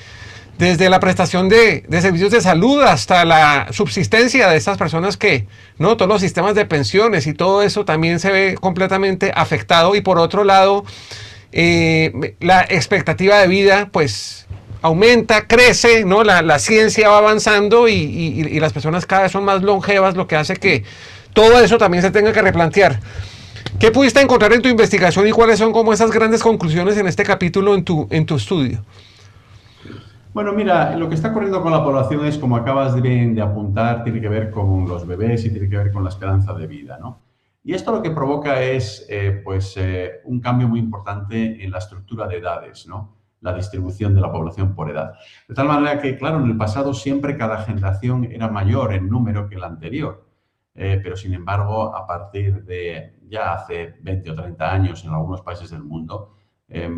desde 0.57 0.89
la 0.89 0.99
prestación 0.99 1.49
de, 1.49 1.85
servicios 2.01 2.31
de 2.31 2.41
salud 2.41 2.81
hasta 2.81 3.25
la 3.25 3.67
subsistencia 3.71 4.49
de 4.49 4.57
estas 4.57 4.77
personas 4.77 5.17
que, 5.17 5.47
¿no? 5.77 5.97
Todos 5.97 6.09
los 6.09 6.21
sistemas 6.21 6.55
de 6.55 6.65
pensiones 6.65 7.27
y 7.27 7.33
todo 7.33 7.63
eso 7.63 7.85
también 7.85 8.19
se 8.19 8.31
ve 8.31 8.55
completamente 8.59 9.31
afectado. 9.35 9.95
Y 9.95 10.01
por 10.01 10.19
otro 10.19 10.43
lado, 10.43 10.85
eh, 11.51 12.35
la 12.39 12.61
expectativa 12.61 13.39
de 13.39 13.47
vida, 13.47 13.89
pues 13.91 14.45
aumenta, 14.81 15.47
crece, 15.47 16.03
¿no? 16.05 16.23
La, 16.23 16.41
la 16.41 16.59
ciencia 16.59 17.09
va 17.09 17.17
avanzando 17.17 17.87
y, 17.87 17.93
y, 17.93 18.59
las 18.59 18.73
personas 18.73 19.05
cada 19.05 19.23
vez 19.23 19.31
son 19.31 19.45
más 19.45 19.63
longevas, 19.63 20.15
lo 20.15 20.27
que 20.27 20.35
hace 20.35 20.55
que 20.57 20.83
todo 21.33 21.59
eso 21.61 21.77
también 21.77 22.03
se 22.03 22.11
tenga 22.11 22.31
que 22.33 22.41
replantear. 22.41 22.99
¿Qué 23.79 23.91
pudiste 23.91 24.21
encontrar 24.21 24.53
en 24.53 24.61
tu 24.61 24.69
investigación 24.69 25.27
y 25.27 25.31
cuáles 25.31 25.57
son 25.57 25.71
como 25.71 25.93
esas 25.93 26.11
grandes 26.11 26.43
conclusiones 26.43 26.97
en 26.97 27.07
este 27.07 27.23
capítulo 27.23 27.73
en 27.75 27.83
tu, 27.83 28.07
en 28.11 28.25
tu 28.25 28.35
estudio? 28.35 28.83
Bueno, 30.33 30.51
mira, 30.51 30.95
lo 30.95 31.07
que 31.07 31.13
está 31.13 31.29
ocurriendo 31.29 31.61
con 31.61 31.71
la 31.71 31.83
población 31.83 32.25
es, 32.25 32.39
como 32.39 32.55
acabas 32.55 32.99
de, 32.99 33.39
apuntar, 33.39 34.03
tiene 34.03 34.19
que 34.19 34.29
ver 34.29 34.49
con 34.49 34.87
los 34.87 35.05
bebés 35.05 35.45
y 35.45 35.51
tiene 35.51 35.69
que 35.69 35.77
ver 35.77 35.91
con 35.91 36.03
la 36.03 36.09
esperanza 36.09 36.55
de 36.55 36.65
vida, 36.65 36.97
¿no? 36.99 37.21
Y 37.63 37.75
esto 37.75 37.91
lo 37.91 38.01
que 38.01 38.09
provoca 38.09 38.59
es, 38.59 39.05
eh, 39.09 39.41
pues, 39.43 39.77
eh, 39.77 40.21
un 40.25 40.39
cambio 40.39 40.67
muy 40.67 40.79
importante 40.79 41.63
en 41.63 41.69
la 41.69 41.77
estructura 41.77 42.27
de 42.27 42.37
edades, 42.37 42.87
¿no? 42.87 43.15
La 43.41 43.53
distribución 43.53 44.15
de 44.15 44.21
la 44.21 44.31
población 44.31 44.73
por 44.73 44.89
edad. 44.89 45.13
De 45.47 45.53
tal 45.53 45.67
manera 45.67 46.01
que, 46.01 46.17
claro, 46.17 46.39
en 46.39 46.49
el 46.49 46.57
pasado 46.57 46.95
siempre 46.95 47.37
cada 47.37 47.59
generación 47.59 48.23
era 48.23 48.47
mayor 48.47 48.93
en 48.93 49.09
número 49.09 49.47
que 49.47 49.57
la 49.57 49.67
anterior. 49.67 50.25
pero 50.75 51.15
sin 51.15 51.35
embargo, 51.35 51.95
a 51.95 52.07
partir 52.07 52.63
de 52.63 53.19
ya 53.29 53.53
hace 53.53 53.95
20 54.01 54.31
o 54.31 54.35
30 54.35 54.73
años 54.73 55.05
en 55.05 55.11
algunos 55.11 55.41
países 55.41 55.69
del 55.69 55.83
mundo, 55.83 56.33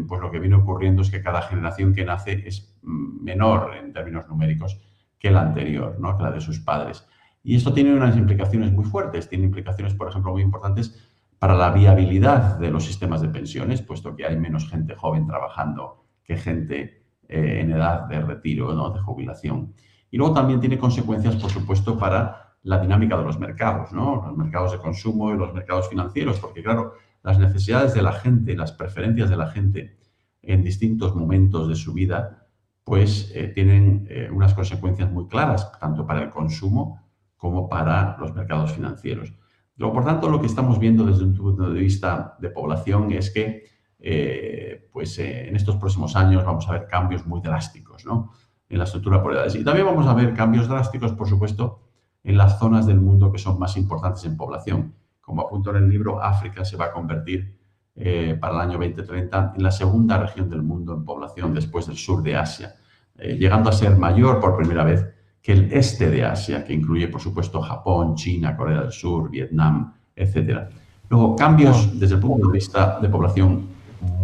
pues 0.08 0.22
lo 0.22 0.32
que 0.32 0.40
viene 0.40 0.56
ocurriendo 0.56 1.02
es 1.02 1.12
que 1.12 1.22
cada 1.22 1.42
generación 1.42 1.94
que 1.94 2.06
nace 2.06 2.44
es 2.48 2.78
menor 2.82 3.76
en 3.76 3.92
términos 3.92 4.28
numéricos 4.28 4.80
que 5.20 5.32
la 5.32 5.42
anterior, 5.42 5.98
¿no? 6.00 6.16
que 6.18 6.24
la 6.24 6.32
de 6.32 6.42
sus 6.42 6.60
padres. 6.60 7.06
Y 7.44 7.56
esto 7.56 7.74
tiene 7.74 7.94
unas 7.94 8.16
implicaciones 8.16 8.72
muy 8.72 8.86
fuertes, 8.86 9.30
tiene 9.30 9.46
implicaciones, 9.46 9.94
por 9.94 10.10
ejemplo, 10.10 10.32
muy 10.32 10.42
importantes 10.42 11.10
para 11.40 11.56
la 11.56 11.72
viabilidad 11.72 12.58
de 12.58 12.72
los 12.72 12.86
sistemas 12.86 13.22
de 13.22 13.30
pensiones, 13.30 13.82
puesto 13.82 14.16
que 14.16 14.26
hay 14.26 14.38
menos 14.38 14.70
gente 14.70 14.96
joven 14.96 15.28
trabajando 15.28 16.06
que 16.24 16.38
gente 16.38 17.06
eh, 17.28 17.60
en 17.62 17.72
edad 17.72 18.08
de 18.08 18.22
retiro, 18.22 18.74
¿no? 18.74 18.90
de 18.92 19.00
jubilación. 19.00 19.74
Y 20.10 20.18
luego 20.18 20.34
también 20.34 20.60
tiene 20.60 20.78
consecuencias, 20.78 21.36
por 21.36 21.52
supuesto, 21.52 21.98
para 21.98 22.56
la 22.64 22.80
dinámica 22.80 23.18
de 23.18 23.24
los 23.24 23.40
mercados, 23.40 23.92
¿no? 23.94 24.24
los 24.26 24.38
mercados 24.38 24.72
de 24.72 24.80
consumo 24.80 25.32
y 25.32 25.38
los 25.38 25.54
mercados 25.54 25.90
financieros, 25.90 26.40
porque 26.40 26.64
claro, 26.64 26.94
las 27.26 27.40
necesidades 27.40 27.96
de 27.96 28.04
la 28.04 28.14
gente, 28.14 28.56
las 28.56 28.72
preferencias 28.72 29.32
de 29.32 29.36
la 29.36 29.48
gente 29.48 29.98
en 30.44 30.64
distintos 30.64 31.16
momentos 31.16 31.68
de 31.68 31.74
su 31.76 31.92
vida, 31.92 32.46
pues 32.84 33.32
eh, 33.34 33.48
tienen 33.48 34.06
eh, 34.12 34.30
unas 34.32 34.54
consecuencias 34.54 35.12
muy 35.12 35.28
claras, 35.28 35.72
tanto 35.80 36.06
para 36.06 36.22
el 36.22 36.30
consumo 36.30 37.02
como 37.36 37.68
para 37.68 38.16
los 38.20 38.36
mercados 38.36 38.74
financieros. 38.74 39.34
Por 39.76 40.06
tanto, 40.06 40.30
lo 40.30 40.40
que 40.40 40.46
estamos 40.46 40.78
viendo 40.78 41.04
desde 41.04 41.24
un 41.24 41.34
punto 41.36 41.68
de 41.72 41.80
vista 41.80 42.38
de 42.40 42.52
población 42.52 43.12
es 43.12 43.32
que 43.32 43.66
eh, 44.00 44.88
pues, 44.94 45.18
en 45.18 45.56
estos 45.56 45.78
próximos 45.78 46.16
años 46.16 46.46
vamos 46.46 46.70
a 46.70 46.74
ver 46.74 46.86
cambios 46.86 47.26
muy 47.26 47.42
drásticos 47.42 48.06
¿no? 48.06 48.34
en 48.70 48.78
la 48.78 48.84
estructura 48.84 49.22
por 49.24 49.34
edades. 49.34 49.56
Y 49.56 49.64
también 49.64 49.88
vamos 49.88 50.06
a 50.06 50.14
ver 50.14 50.32
cambios 50.36 50.68
drásticos, 50.68 51.12
por 51.14 51.28
supuesto, 51.28 51.82
en 52.24 52.38
las 52.38 52.60
zonas 52.60 52.86
del 52.86 53.02
mundo 53.02 53.32
que 53.32 53.40
son 53.40 53.58
más 53.58 53.76
importantes 53.78 54.24
en 54.26 54.38
población. 54.38 54.94
Como 55.26 55.42
apunto 55.42 55.72
en 55.72 55.78
el 55.84 55.90
libro, 55.90 56.22
África 56.22 56.64
se 56.64 56.78
va 56.78 56.86
a 56.86 56.92
convertir 56.92 57.58
eh, 57.96 58.38
para 58.40 58.54
el 58.54 58.62
año 58.62 58.78
2030 58.78 59.54
en 59.58 59.64
la 59.64 59.72
segunda 59.72 60.20
región 60.20 60.50
del 60.50 60.62
mundo 60.62 60.94
en 60.94 61.04
población 61.04 61.54
después 61.54 61.88
del 61.88 61.98
sur 61.98 62.22
de 62.22 62.36
Asia, 62.36 62.76
llegando 63.18 63.70
a 63.70 63.74
ser 63.74 63.98
mayor 63.98 64.40
por 64.40 64.56
primera 64.58 64.84
vez 64.84 65.06
que 65.42 65.54
el 65.54 65.72
este 65.72 66.10
de 66.10 66.26
Asia, 66.26 66.64
que 66.64 66.74
incluye, 66.74 67.08
por 67.08 67.22
supuesto, 67.22 67.62
Japón, 67.62 68.16
China, 68.16 68.58
Corea 68.58 68.82
del 68.82 68.92
Sur, 68.92 69.30
Vietnam, 69.30 69.94
etc. 70.16 70.62
Luego, 71.08 71.36
cambios 71.36 72.00
desde 72.00 72.16
el 72.16 72.22
punto 72.22 72.48
de 72.48 72.54
vista 72.54 73.00
de 73.00 73.08
población 73.10 73.68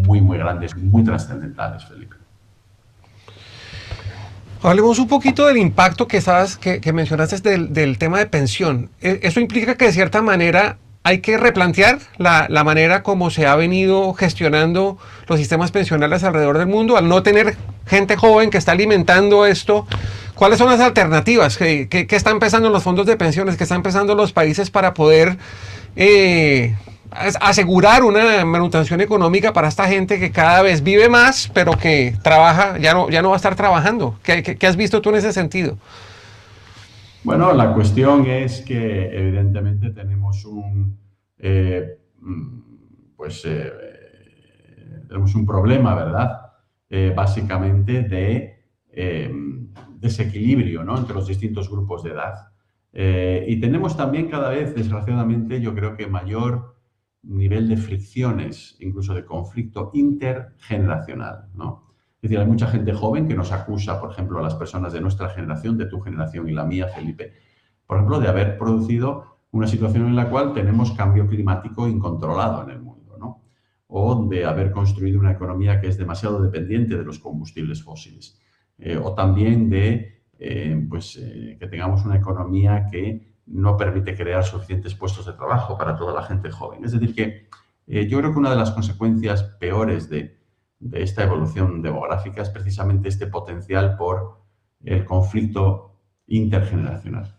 muy, 0.05 0.20
muy 0.20 0.38
grandes, 0.39 0.75
muy 0.75 1.03
trascendentales, 1.03 1.86
Felipe. 1.86 2.15
Hablemos 4.63 4.98
un 4.98 5.08
poquito 5.08 5.46
del 5.46 5.58
impacto 5.58 6.08
que, 6.08 6.22
sabes, 6.22 6.58
que, 6.58 6.93
mencionaste 6.93 7.50
del, 7.50 7.72
del, 7.72 7.98
tema 8.00 8.17
de 8.17 8.25
pensión. 8.25 8.89
E, 9.00 9.20
eso 9.22 9.39
implica 9.39 9.75
que 9.75 9.86
de 9.86 9.91
cierta 9.91 10.24
manera 10.24 10.77
hay 11.03 11.20
que 11.20 11.38
replantear 11.38 12.00
la, 12.17 12.46
la, 12.50 12.63
manera 12.63 13.01
como 13.01 13.31
se 13.31 13.48
ha 13.48 13.55
venido 13.55 14.13
gestionando 14.13 14.98
los 15.27 15.39
sistemas 15.39 15.72
pensionales 15.72 16.24
alrededor 16.24 16.58
del 16.58 16.67
mundo, 16.67 16.98
al 16.98 17.08
no 17.08 17.24
tener 17.24 17.58
gente 17.88 18.15
joven 18.15 18.51
que 18.51 18.58
está 18.58 18.74
alimentando 18.74 19.46
esto 19.46 19.88
¿Cuáles 20.41 20.58
son 20.58 20.72
las 20.72 20.79
alternativas 20.79 21.55
que, 21.55 21.88
están 22.10 22.34
empezando 22.34 22.72
los 22.72 22.81
fondos 22.81 23.05
de 23.05 23.15
pensiones, 23.15 23.58
que 23.58 23.63
están 23.63 23.75
empezando 23.75 24.15
los 24.15 24.34
países 24.34 24.72
para 24.72 24.96
poder 24.96 25.38
eh, 25.96 26.75
asegurar 27.12 28.03
una 28.03 28.43
manutención 28.43 29.01
económica 29.01 29.53
para 29.53 29.67
esta 29.67 29.88
gente 29.88 30.20
que 30.20 30.31
cada 30.31 30.63
vez 30.63 30.81
vive 30.81 31.10
más, 31.10 31.51
pero 31.53 31.77
que 31.77 32.15
trabaja, 32.24 32.79
ya 32.79 32.96
no, 32.96 33.08
ya 33.12 33.22
no 33.22 33.29
va 33.29 33.36
a 33.36 33.38
estar 33.38 33.55
trabajando? 33.55 34.15
¿Qué, 34.24 34.58
has 34.65 34.77
visto 34.77 35.00
tú 35.03 35.10
en 35.10 35.17
ese 35.17 35.31
sentido? 35.31 35.77
Bueno, 37.24 37.54
la 37.54 37.74
cuestión 37.74 38.25
es 38.25 38.62
que 38.62 39.06
evidentemente 39.16 39.92
tenemos 39.92 40.44
un, 40.46 40.98
eh, 41.38 41.98
pues, 43.16 43.44
eh, 43.46 43.72
tenemos 45.08 45.36
un 45.36 45.46
problema, 45.46 45.96
¿verdad? 45.96 46.38
básicamente 47.16 48.01
de 48.01 48.62
desequilibrio 50.01 50.84
¿no? 50.84 50.98
entre 50.98 51.16
los 51.16 51.28
distintos 51.28 51.70
grupos 51.70 52.04
de 52.04 52.10
edad. 52.10 52.51
Eh, 52.94 53.46
y 53.48 53.60
tenemos 53.60 53.96
también 53.96 54.30
cada 54.30 54.50
vez, 54.50 54.75
desgraciadamente, 54.75 55.62
yo 55.62 55.74
creo 55.74 55.96
que 55.96 56.08
mayor 56.08 56.75
nivel 57.24 57.70
de 57.70 57.78
fricciones, 57.78 58.75
incluso 58.80 59.13
de 59.13 59.25
conflicto 59.25 59.92
intergeneracional. 59.94 61.50
¿no? 61.54 61.90
Es 62.22 62.30
decir, 62.30 62.40
hay 62.40 62.46
mucha 62.46 62.68
gente 62.68 62.94
joven 62.94 63.28
que 63.28 63.34
nos 63.34 63.51
acusa, 63.51 64.00
por 64.00 64.12
ejemplo, 64.12 64.38
a 64.38 64.44
las 64.44 64.54
personas 64.54 64.94
de 64.94 65.01
nuestra 65.01 65.30
generación, 65.30 65.75
de 65.78 65.88
tu 65.88 66.00
generación 66.01 66.48
y 66.48 66.51
la 66.51 66.63
mía, 66.63 66.88
Felipe, 66.88 67.34
por 67.88 67.98
ejemplo, 67.98 68.20
de 68.20 68.28
haber 68.28 68.60
producido 68.60 69.38
una 69.51 69.68
situación 69.68 70.06
en 70.06 70.16
la 70.16 70.30
cual 70.30 70.54
tenemos 70.54 70.92
cambio 70.92 71.28
climático 71.28 71.88
incontrolado 71.88 72.63
en 72.63 72.70
el 72.70 72.80
mundo, 72.80 73.18
¿no? 73.20 73.42
o 73.88 74.28
de 74.28 74.46
haber 74.46 74.72
construido 74.72 75.20
una 75.20 75.32
economía 75.32 75.82
que 75.82 75.88
es 75.88 75.98
demasiado 75.98 76.42
dependiente 76.42 76.96
de 76.96 77.04
los 77.04 77.18
combustibles 77.18 77.84
fósiles. 77.84 78.40
Eh, 78.78 78.98
o 78.98 79.13
también 79.13 79.70
de 79.70 80.24
eh, 80.40 80.86
pues, 80.90 81.18
eh, 81.18 81.58
que 81.60 81.68
tengamos 81.68 82.06
una 82.06 82.18
economía 82.18 82.88
que 82.90 83.36
no 83.48 83.78
permite 83.78 84.16
crear 84.16 84.44
suficientes 84.44 84.96
puestos 84.96 85.25
de 85.25 85.34
trabajo 85.34 85.78
para 85.78 85.96
toda 85.96 86.13
la 86.13 86.24
gente 86.24 86.51
joven. 86.51 86.86
Es 86.86 86.92
decir, 86.94 87.13
que 87.13 87.48
yo 88.08 88.20
creo 88.20 88.32
que 88.32 88.40
una 88.40 88.51
de 88.51 88.56
las 88.56 88.72
consecuencias 88.72 89.44
peores 89.60 90.10
de, 90.10 90.40
de 90.81 91.03
esta 91.03 91.23
evolución 91.23 91.81
demográfica 91.81 92.41
es 92.41 92.50
precisamente 92.50 93.07
este 93.07 93.27
potencial 93.27 93.95
por 93.97 94.41
el 94.83 95.05
conflicto 95.05 95.95
intergeneracional. 96.27 97.35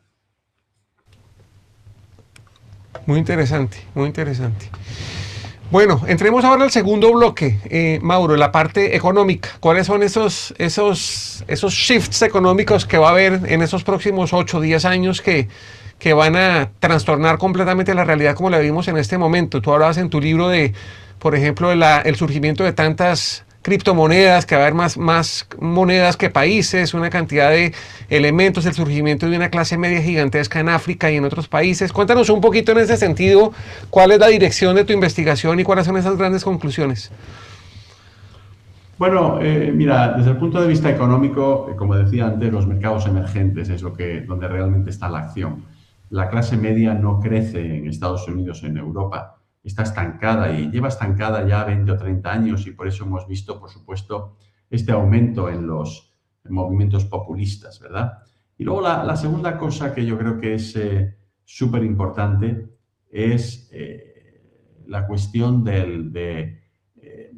Muy 3.05 3.19
interesante, 3.19 3.79
muy 3.95 4.07
interesante. 4.07 4.71
Bueno, 5.73 6.03
entremos 6.07 6.45
ahora 6.45 6.65
al 6.65 6.71
segundo 6.71 7.13
bloque, 7.13 7.59
eh, 7.65 7.99
Mauro, 8.03 8.37
la 8.37 8.53
parte 8.53 8.95
económica. 8.95 9.49
¿Cuáles 9.59 9.87
son 9.87 10.03
esos, 10.03 10.55
esos, 10.59 11.43
esos 11.49 11.73
shifts 11.73 12.23
económicos 12.23 12.85
que 12.85 12.99
va 12.99 13.09
a 13.09 13.13
haber 13.13 13.41
en 13.47 13.63
esos 13.63 13.83
próximos 13.83 14.33
8 14.35 14.59
o 14.59 14.61
10 14.61 14.85
años 14.85 15.23
que, 15.23 15.49
que 16.03 16.15
van 16.15 16.35
a 16.35 16.71
trastornar 16.81 17.39
completamente 17.39 17.95
la 17.95 18.03
realidad 18.03 18.35
como 18.35 18.51
la 18.51 18.59
vimos 18.59 18.89
en 18.89 18.97
este 18.97 19.19
momento? 19.19 19.63
Tú 19.63 19.73
hablabas 19.73 19.99
en 19.99 20.11
tu 20.11 20.21
libro 20.21 20.49
de, 20.49 20.73
por 21.21 21.37
ejemplo, 21.37 21.71
el 21.71 22.17
surgimiento 22.17 22.65
de 22.65 22.73
tantas 22.73 23.45
criptomonedas, 23.63 24.45
que 24.45 24.57
va 24.57 24.63
a 24.63 24.65
haber 24.65 24.75
más, 24.75 24.99
más 24.99 25.47
monedas 25.61 26.17
que 26.17 26.29
países, 26.29 26.93
una 26.93 27.09
cantidad 27.09 27.51
de 27.51 27.73
elementos, 28.11 28.67
el 28.67 28.73
surgimiento 28.73 29.31
de 29.31 29.37
una 29.37 29.49
clase 29.49 29.79
media 29.79 30.03
gigantesca 30.03 30.59
en 30.59 30.71
África 30.71 31.09
y 31.09 31.19
en 31.19 31.25
otros 31.25 31.47
países. 31.47 31.93
Cuéntanos 31.93 32.29
un 32.31 32.41
poquito 32.41 32.73
en 32.73 32.79
ese 32.79 32.97
sentido, 32.97 33.53
cuál 33.89 34.11
es 34.11 34.19
la 34.19 34.27
dirección 34.27 34.75
de 34.75 34.85
tu 34.85 34.93
investigación 34.93 35.61
y 35.61 35.63
cuáles 35.63 35.87
son 35.87 35.97
esas 35.99 36.17
grandes 36.17 36.43
conclusiones. 36.43 37.13
Bueno, 38.99 39.39
eh, 39.41 39.71
mira, 39.73 40.15
desde 40.17 40.33
el 40.33 40.37
punto 40.37 40.61
de 40.61 40.67
vista 40.67 40.91
económico, 40.91 41.69
eh, 41.71 41.77
como 41.77 41.95
decía 41.95 42.27
antes, 42.27 42.53
los 42.53 42.67
mercados 42.67 43.07
emergentes 43.07 43.69
es 43.69 43.83
lo 43.83 43.95
que, 43.95 44.23
donde 44.23 44.49
realmente 44.49 44.91
está 44.91 45.09
la 45.09 45.21
acción. 45.21 45.63
La 46.13 46.29
clase 46.29 46.59
media 46.59 46.93
no 46.93 47.21
crece 47.21 47.79
en 47.79 47.89
Estados 47.89 48.29
Unidos, 48.29 48.63
en 48.65 48.77
Europa 48.77 49.39
está 49.65 49.83
estancada 49.83 50.53
y 50.53 50.71
lleva 50.71 50.89
estancada 50.89 51.49
ya 51.49 51.65
20 51.65 51.91
o 51.91 51.97
30 51.97 52.31
años 52.31 52.67
y 52.67 52.73
por 52.73 52.87
eso 52.87 53.05
hemos 53.05 53.27
visto, 53.27 53.59
por 53.59 53.71
supuesto, 53.71 54.37
este 54.69 54.93
aumento 54.93 55.49
en 55.49 55.67
los 55.67 56.13
movimientos 56.51 57.07
populistas, 57.07 57.81
¿verdad? 57.81 58.19
Y 58.59 58.65
luego 58.65 58.83
la, 58.83 59.17
segunda 59.17 59.57
cosa 59.57 59.95
que 59.95 60.05
yo 60.05 60.19
creo 60.19 60.39
que 60.39 60.53
es 60.53 60.77
eh, 60.77 61.17
súper 61.45 61.83
importante 61.83 62.69
es 63.09 63.71
eh, 63.73 64.83
la 64.89 65.07
cuestión 65.07 65.65
eh, 65.67 66.61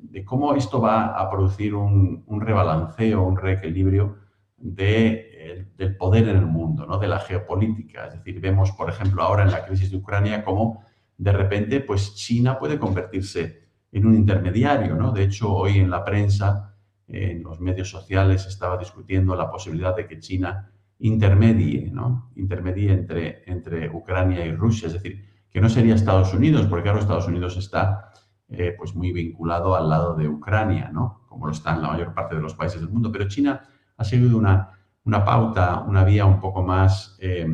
de, 0.02 0.25
cómo 0.25 0.52
esto 0.57 0.81
va 0.81 1.16
a 1.16 1.31
producir 1.31 1.76
un, 1.76 2.25
un 2.26 2.40
rebalanceo, 2.40 3.23
un 3.23 3.37
reequilibrio 3.37 4.16
de, 4.57 5.34
del 5.77 5.97
poder 5.97 6.29
en 6.29 6.37
el 6.37 6.47
mundo, 6.47 6.87
¿no? 6.87 6.99
de 6.99 7.09
la 7.09 7.21
geopolítica. 7.21 8.07
Es 8.07 8.15
decir, 8.15 8.41
vemos, 8.41 8.73
por 8.73 8.89
ejemplo, 8.89 9.23
ahora 9.23 9.43
en 9.43 9.51
la 9.51 9.65
crisis 9.65 9.91
de 9.91 9.97
Ucrania 9.97 10.45
cómo 10.45 10.85
de 11.17 11.33
repente, 11.33 11.81
pues 11.81 12.15
China 12.15 12.59
puede 12.59 12.79
convertirse 12.79 13.65
en 13.93 14.07
un 14.07 14.15
intermediario, 14.15 14.97
¿no? 14.97 15.13
De 15.13 15.23
hecho, 15.23 15.53
hoy 15.53 15.79
en 15.79 15.91
la 15.91 16.05
prensa, 16.05 16.75
en 17.07 17.43
los 17.43 17.61
medios 17.61 17.89
sociales, 17.89 18.47
estaba 18.47 18.77
discutiendo 18.77 19.37
la 19.37 19.51
posibilidad 19.51 19.95
de 19.95 20.07
que 20.07 20.19
China 20.19 20.71
intermedie, 20.99 21.91
¿no? 21.93 22.33
Intermedie 22.35 22.93
entre, 22.93 23.45
entre 23.47 23.89
Ucrania 23.89 24.45
y 24.45 24.55
Rusia, 24.55 24.89
es 24.89 24.95
decir, 24.95 25.25
que 25.51 25.61
no 25.61 25.69
sería 25.69 25.95
Estados 25.95 26.35
Unidos, 26.35 26.67
porque 26.67 26.85
claro, 26.85 26.99
Estados 26.99 27.29
Unidos 27.29 27.57
está 27.57 28.11
eh, 28.49 28.75
pues 28.77 28.95
muy 28.97 29.13
vinculado 29.13 29.77
al 29.77 29.89
lado 29.89 30.17
de 30.17 30.29
Ucrania, 30.29 30.91
¿no? 30.93 31.25
Como 31.29 31.47
lo 31.47 31.53
está 31.53 31.75
en 31.75 31.83
la 31.83 31.89
mayor 31.89 32.13
parte 32.13 32.35
de 32.35 32.41
los 32.41 32.55
países 32.55 32.81
del 32.81 32.91
mundo, 32.91 33.13
pero 33.13 33.29
China 33.29 33.63
ha 33.97 34.05
seguido 34.05 34.37
una, 34.37 34.74
una 35.04 35.25
pauta, 35.25 35.80
una 35.87 36.04
vía 36.04 36.25
un 36.25 36.40
poco 36.40 36.62
más 36.62 37.16
eh, 37.20 37.46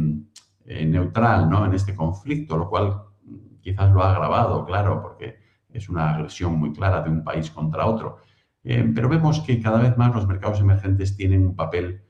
eh, 0.65 0.87
neutral, 0.87 1.51
¿no? 1.51 1.67
En 1.67 1.75
este 1.75 1.95
conflicto, 1.95 2.57
lo 2.57 2.69
cual 2.69 3.03
quizás 3.61 3.91
lo 3.93 4.03
ha 4.03 4.13
agravado, 4.13 4.65
claro, 4.65 5.03
porque 5.03 5.39
es 5.69 5.89
una 5.89 6.15
agresión 6.15 6.59
muy 6.59 6.73
clara 6.73 7.03
de 7.03 7.11
un 7.11 7.25
país 7.25 7.51
contra 7.51 7.87
otro. 7.87 8.19
Eh, 8.63 8.91
pero 8.95 9.09
vemos 9.09 9.41
que 9.41 9.61
cada 9.61 9.81
vez 9.81 9.97
más 9.97 10.15
los 10.15 10.27
mercados 10.27 10.61
emergentes 10.61 11.17
tienen 11.17 11.47
un 11.47 11.57
papel 11.57 12.03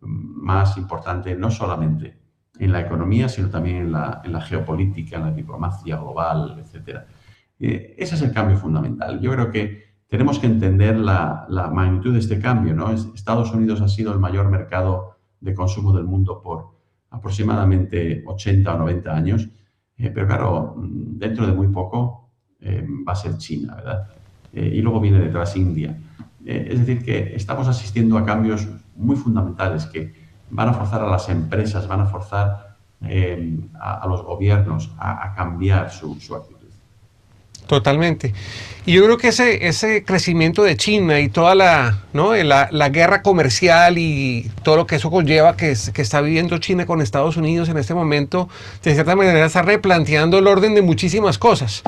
mm, 0.00 0.44
más 0.44 0.76
importante, 0.76 1.34
no 1.36 1.50
solamente 1.50 2.18
en 2.58 2.72
la 2.72 2.80
economía, 2.80 3.28
sino 3.28 3.50
también 3.50 3.76
en 3.76 3.92
la, 3.92 4.20
en 4.24 4.32
la 4.32 4.40
geopolítica, 4.40 5.16
en 5.16 5.22
la 5.22 5.30
diplomacia 5.30 5.96
global, 5.96 6.58
etc. 6.58 7.00
Ese 7.60 8.14
es 8.16 8.22
el 8.22 8.32
cambio 8.32 8.56
fundamental. 8.56 9.20
Yo 9.20 9.32
creo 9.32 9.50
que 9.50 9.87
tenemos 10.08 10.38
que 10.38 10.46
entender 10.46 10.96
la, 10.96 11.46
la, 11.48 11.68
magnitud 11.68 12.12
de 12.12 12.18
este 12.18 12.38
cambio. 12.38 12.74
¿no? 12.74 12.90
Estados 12.90 13.52
Unidos 13.52 13.80
ha 13.80 13.88
sido 13.88 14.12
el 14.12 14.18
mayor 14.18 14.48
mercado 14.48 15.16
de 15.40 15.54
consumo 15.54 15.92
del 15.92 16.04
mundo 16.04 16.40
por 16.42 16.70
aproximadamente 17.10 18.22
80 18.26 18.74
o 18.74 18.78
90 18.78 19.14
años, 19.14 19.48
eh, 19.96 20.10
pero 20.12 20.26
claro, 20.26 20.74
dentro 20.78 21.46
de 21.46 21.52
muy 21.52 21.68
poco 21.68 22.30
eh, 22.60 22.86
va 23.06 23.12
a 23.12 23.16
ser 23.16 23.36
China, 23.38 23.76
¿verdad? 23.76 24.08
y 24.50 24.80
luego 24.80 24.98
viene 24.98 25.20
detrás 25.20 25.56
India. 25.56 25.96
es 26.44 26.78
decir, 26.80 27.04
que 27.04 27.36
estamos 27.36 27.68
asistiendo 27.68 28.16
a 28.16 28.24
cambios 28.24 28.66
muy 28.96 29.14
fundamentales 29.14 29.86
que 29.86 30.12
van 30.50 30.68
a 30.68 30.72
forzar 30.72 31.02
a 31.02 31.08
las 31.08 31.28
empresas, 31.28 31.86
van 31.86 32.00
a 32.00 32.06
forzar 32.06 32.76
eh, 33.02 33.58
a, 33.80 34.06
los 34.08 34.22
gobiernos 34.22 34.92
a, 34.98 35.32
cambiar 35.34 35.90
su, 35.90 36.16
actitud. 36.34 36.57
Totalmente. 37.68 38.32
Y 38.86 38.94
yo 38.94 39.04
creo 39.04 39.18
que 39.18 39.28
ese, 39.28 39.68
ese 39.68 40.02
crecimiento 40.02 40.62
de 40.62 40.78
China 40.78 41.20
y 41.20 41.28
toda 41.28 41.54
la, 41.54 42.04
¿no? 42.14 42.34
la, 42.34 42.70
la 42.72 42.88
guerra 42.88 43.20
comercial 43.20 43.98
y 43.98 44.50
todo 44.62 44.76
lo 44.76 44.86
que 44.86 44.96
eso 44.96 45.10
conlleva 45.10 45.54
que, 45.54 45.72
está 45.72 46.22
viviendo 46.22 46.56
China 46.56 46.86
con 46.86 47.02
Estados 47.02 47.36
Unidos 47.36 47.68
en 47.68 47.76
este 47.76 47.92
momento, 47.92 48.48
de 48.82 48.94
cierta 48.94 49.14
manera 49.14 49.44
está 49.44 49.60
replanteando 49.60 50.38
el 50.38 50.46
orden 50.46 50.74
de 50.74 50.80
muchísimas 50.80 51.36
cosas. 51.36 51.82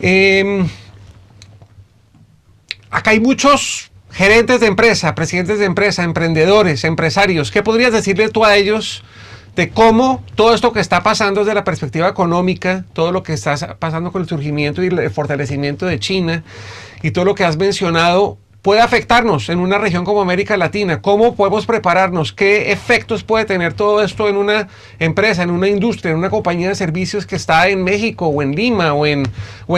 Em, 0.00 0.66
acá 2.90 3.10
hay 3.10 3.20
muchos 3.20 3.90
gerentes 4.10 4.60
de 4.60 4.68
empresa, 4.68 5.14
presidentes 5.14 5.58
de 5.58 5.66
empresa, 5.66 6.02
emprendedores, 6.02 6.84
empresarios, 6.84 7.50
¿qué 7.50 7.62
podrías 7.62 7.92
decirle 7.92 8.30
tú 8.30 8.46
a 8.46 8.56
ellos 8.56 9.04
de 9.56 9.70
cómo 9.70 10.22
todo 10.34 10.54
esto 10.54 10.72
que 10.72 10.80
está 10.80 11.02
pasando 11.02 11.40
desde 11.40 11.54
la 11.54 11.64
perspectiva 11.64 12.08
económica, 12.08 12.84
todo 12.92 13.12
lo 13.12 13.22
que 13.22 13.34
está 13.34 13.76
pasando 13.78 14.10
con 14.12 14.22
el 14.22 14.28
surgimiento 14.28 14.82
y 14.82 14.88
el 14.88 15.10
fortalecimiento 15.10 15.86
de 15.86 15.98
China 15.98 16.42
y 17.02 17.12
todo 17.12 17.24
lo 17.24 17.34
que 17.34 17.44
has 17.44 17.56
mencionado 17.56 18.38
puede 18.64 18.80
afectarnos 18.80 19.50
en 19.50 19.58
una 19.58 19.76
región 19.76 20.06
como 20.06 20.22
América 20.22 20.56
Latina? 20.56 21.02
¿Cómo 21.02 21.36
podemos 21.36 21.66
prepararnos? 21.66 22.32
¿Qué 22.32 22.72
efectos 22.72 23.22
puede 23.22 23.44
tener 23.44 23.74
todo 23.74 24.02
esto 24.02 24.26
en 24.26 24.38
una 24.38 24.68
empresa, 24.98 25.42
en 25.42 25.50
una 25.50 25.68
industria, 25.68 26.12
en 26.12 26.16
una 26.16 26.30
compañía 26.30 26.70
de 26.70 26.74
servicios 26.74 27.26
que 27.26 27.36
está 27.36 27.68
en 27.68 27.84
México 27.84 28.26
o 28.26 28.40
en 28.40 28.56
Lima 28.56 28.94
o 28.94 29.04
en, 29.04 29.26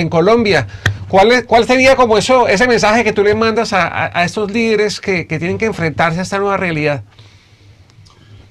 Colombia? 0.09 0.69
¿Cuál, 1.09 1.45
¿Cuál 1.47 1.67
sería 1.67 1.97
como 1.97 2.17
eso, 2.17 2.47
ese 2.47 2.69
mensaje 2.69 3.03
que 3.03 3.13
tú 3.13 3.25
le 3.25 3.35
mandas 3.35 3.73
a, 3.73 4.25
estos 4.25 4.53
líderes 4.53 5.01
que 5.01 5.25
tienen 5.25 5.59
que 5.59 5.67
enfrentarse 5.67 6.21
a 6.21 6.23
esta 6.23 6.39
nueva 6.39 6.57
realidad? 6.57 7.03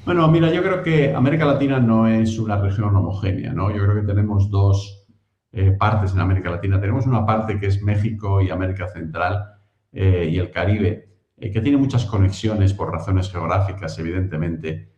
Bueno, 0.06 0.28
mira, 0.28 0.52
yo 0.52 0.62
creo 0.62 0.84
que 0.84 1.16
América 1.16 1.46
Latina 1.46 1.80
no 1.80 2.08
es 2.08 2.38
una 2.38 2.58
región 2.58 2.96
homogénea, 2.96 3.54
¿no? 3.54 3.72
Yo 3.72 3.82
creo 3.84 3.96
que 3.96 4.06
tenemos 4.06 4.52
dos 4.52 5.08
eh, 5.52 5.72
partes 5.72 6.14
en 6.14 6.20
América 6.20 6.52
Latina. 6.52 6.80
Tenemos 6.80 7.08
una 7.08 7.26
parte 7.26 7.60
que 7.60 7.66
es 7.66 7.82
México 7.82 8.40
y 8.40 8.52
América 8.52 8.88
Central, 8.88 9.44
eh, 9.92 10.30
y 10.32 10.38
el 10.38 10.52
Caribe, 10.52 11.10
eh, 11.36 11.52
que 11.52 11.60
tiene 11.60 11.80
muchas 11.80 12.06
conexiones 12.06 12.72
por 12.76 12.92
razones 12.92 13.32
geográficas, 13.32 13.98
evidentemente, 13.98 14.92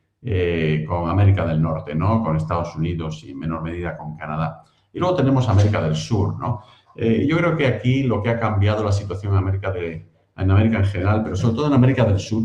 con 0.86 1.10
América 1.10 1.46
del 1.46 1.62
Norte, 1.62 1.96
¿no? 1.96 2.22
con 2.22 2.36
Estados 2.36 2.76
Unidos 2.76 3.24
y 3.24 3.32
en 3.32 3.40
menor 3.40 3.62
medida 3.62 3.96
con 3.96 4.18
Canadá. 4.18 4.64
Y 4.92 5.00
luego 5.00 5.16
tenemos 5.16 5.48
América 5.48 5.82
del 5.82 5.96
Sur. 5.96 6.38
¿no? 6.38 6.64
yo 6.96 7.38
creo 7.38 7.56
que 7.56 7.68
aquí 7.68 8.04
lo 8.04 8.22
que 8.22 8.32
ha 8.32 8.40
cambiado 8.40 8.84
la 8.84 8.92
situación 8.92 9.32
en 9.32 9.38
América, 9.38 9.72
de, 9.72 10.10
en 10.36 10.52
América 10.52 10.80
en 10.80 10.86
general, 10.86 11.24
pero 11.24 11.38
sobre 11.38 11.56
todo 11.56 11.68
en 11.68 11.74
América 11.74 12.04
del 12.04 12.20
Sur, 12.20 12.44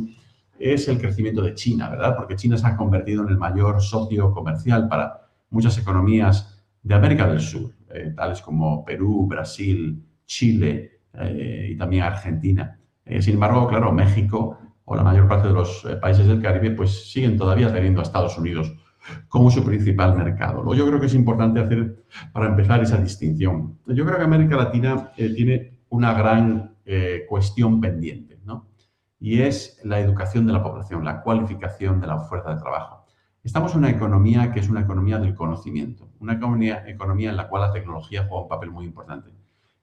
es 0.62 0.88
el 0.88 0.98
crecimiento 0.98 1.42
de 1.42 1.54
China, 1.54 1.88
¿verdad? 1.90 2.16
Porque 2.16 2.36
China 2.36 2.56
se 2.56 2.66
ha 2.66 2.76
convertido 2.76 3.22
en 3.24 3.30
el 3.30 3.38
mayor 3.38 3.80
socio 3.80 4.32
comercial 4.32 4.88
para 4.88 5.28
muchas 5.50 5.76
economías 5.78 6.64
de 6.82 6.94
América 6.94 7.26
del 7.26 7.40
Sur, 7.40 7.72
tales 8.16 8.40
como 8.40 8.84
Perú, 8.84 9.26
Brasil, 9.26 10.02
Chile, 10.24 10.92
eh, 11.14 11.68
y 11.72 11.76
también 11.76 12.04
Argentina. 12.04 12.78
Eh, 13.04 13.20
sin 13.20 13.34
embargo, 13.34 13.66
claro, 13.68 13.92
México 13.92 14.58
o 14.84 14.96
la 14.96 15.02
mayor 15.02 15.28
parte 15.28 15.48
de 15.48 15.54
los 15.54 15.84
eh, 15.84 15.96
países 15.96 16.26
del 16.26 16.40
Caribe 16.40 16.70
pues 16.70 17.10
siguen 17.10 17.36
todavía 17.36 17.72
teniendo 17.72 18.00
a 18.00 18.04
Estados 18.04 18.38
Unidos 18.38 18.72
como 19.28 19.50
su 19.50 19.64
principal 19.64 20.16
mercado. 20.16 20.74
Yo 20.74 20.86
creo 20.86 21.00
que 21.00 21.06
es 21.06 21.14
importante 21.14 21.60
hacer, 21.60 22.04
para 22.32 22.46
empezar, 22.46 22.82
esa 22.82 22.96
distinción. 22.98 23.78
Yo 23.86 24.06
creo 24.06 24.16
que 24.16 24.24
América 24.24 24.56
Latina 24.56 25.10
tiene 25.16 25.80
una 25.88 26.14
gran 26.14 26.76
cuestión 27.28 27.80
pendiente. 27.80 28.31
Y 29.22 29.40
es 29.40 29.78
la 29.84 30.00
educación 30.00 30.48
de 30.48 30.52
la 30.52 30.64
población, 30.64 31.04
la 31.04 31.22
cualificación 31.22 32.00
de 32.00 32.08
la 32.08 32.18
fuerza 32.22 32.54
de 32.54 32.60
trabajo. 32.60 33.06
Estamos 33.44 33.70
en 33.70 33.78
una 33.78 33.90
economía 33.90 34.52
que 34.52 34.58
es 34.58 34.68
una 34.68 34.80
economía 34.80 35.20
del 35.20 35.36
conocimiento, 35.36 36.10
una 36.18 36.32
economía, 36.32 36.82
economía 36.88 37.30
en 37.30 37.36
la 37.36 37.48
cual 37.48 37.62
la 37.62 37.72
tecnología 37.72 38.26
juega 38.26 38.42
un 38.42 38.48
papel 38.48 38.72
muy 38.72 38.84
importante. 38.84 39.30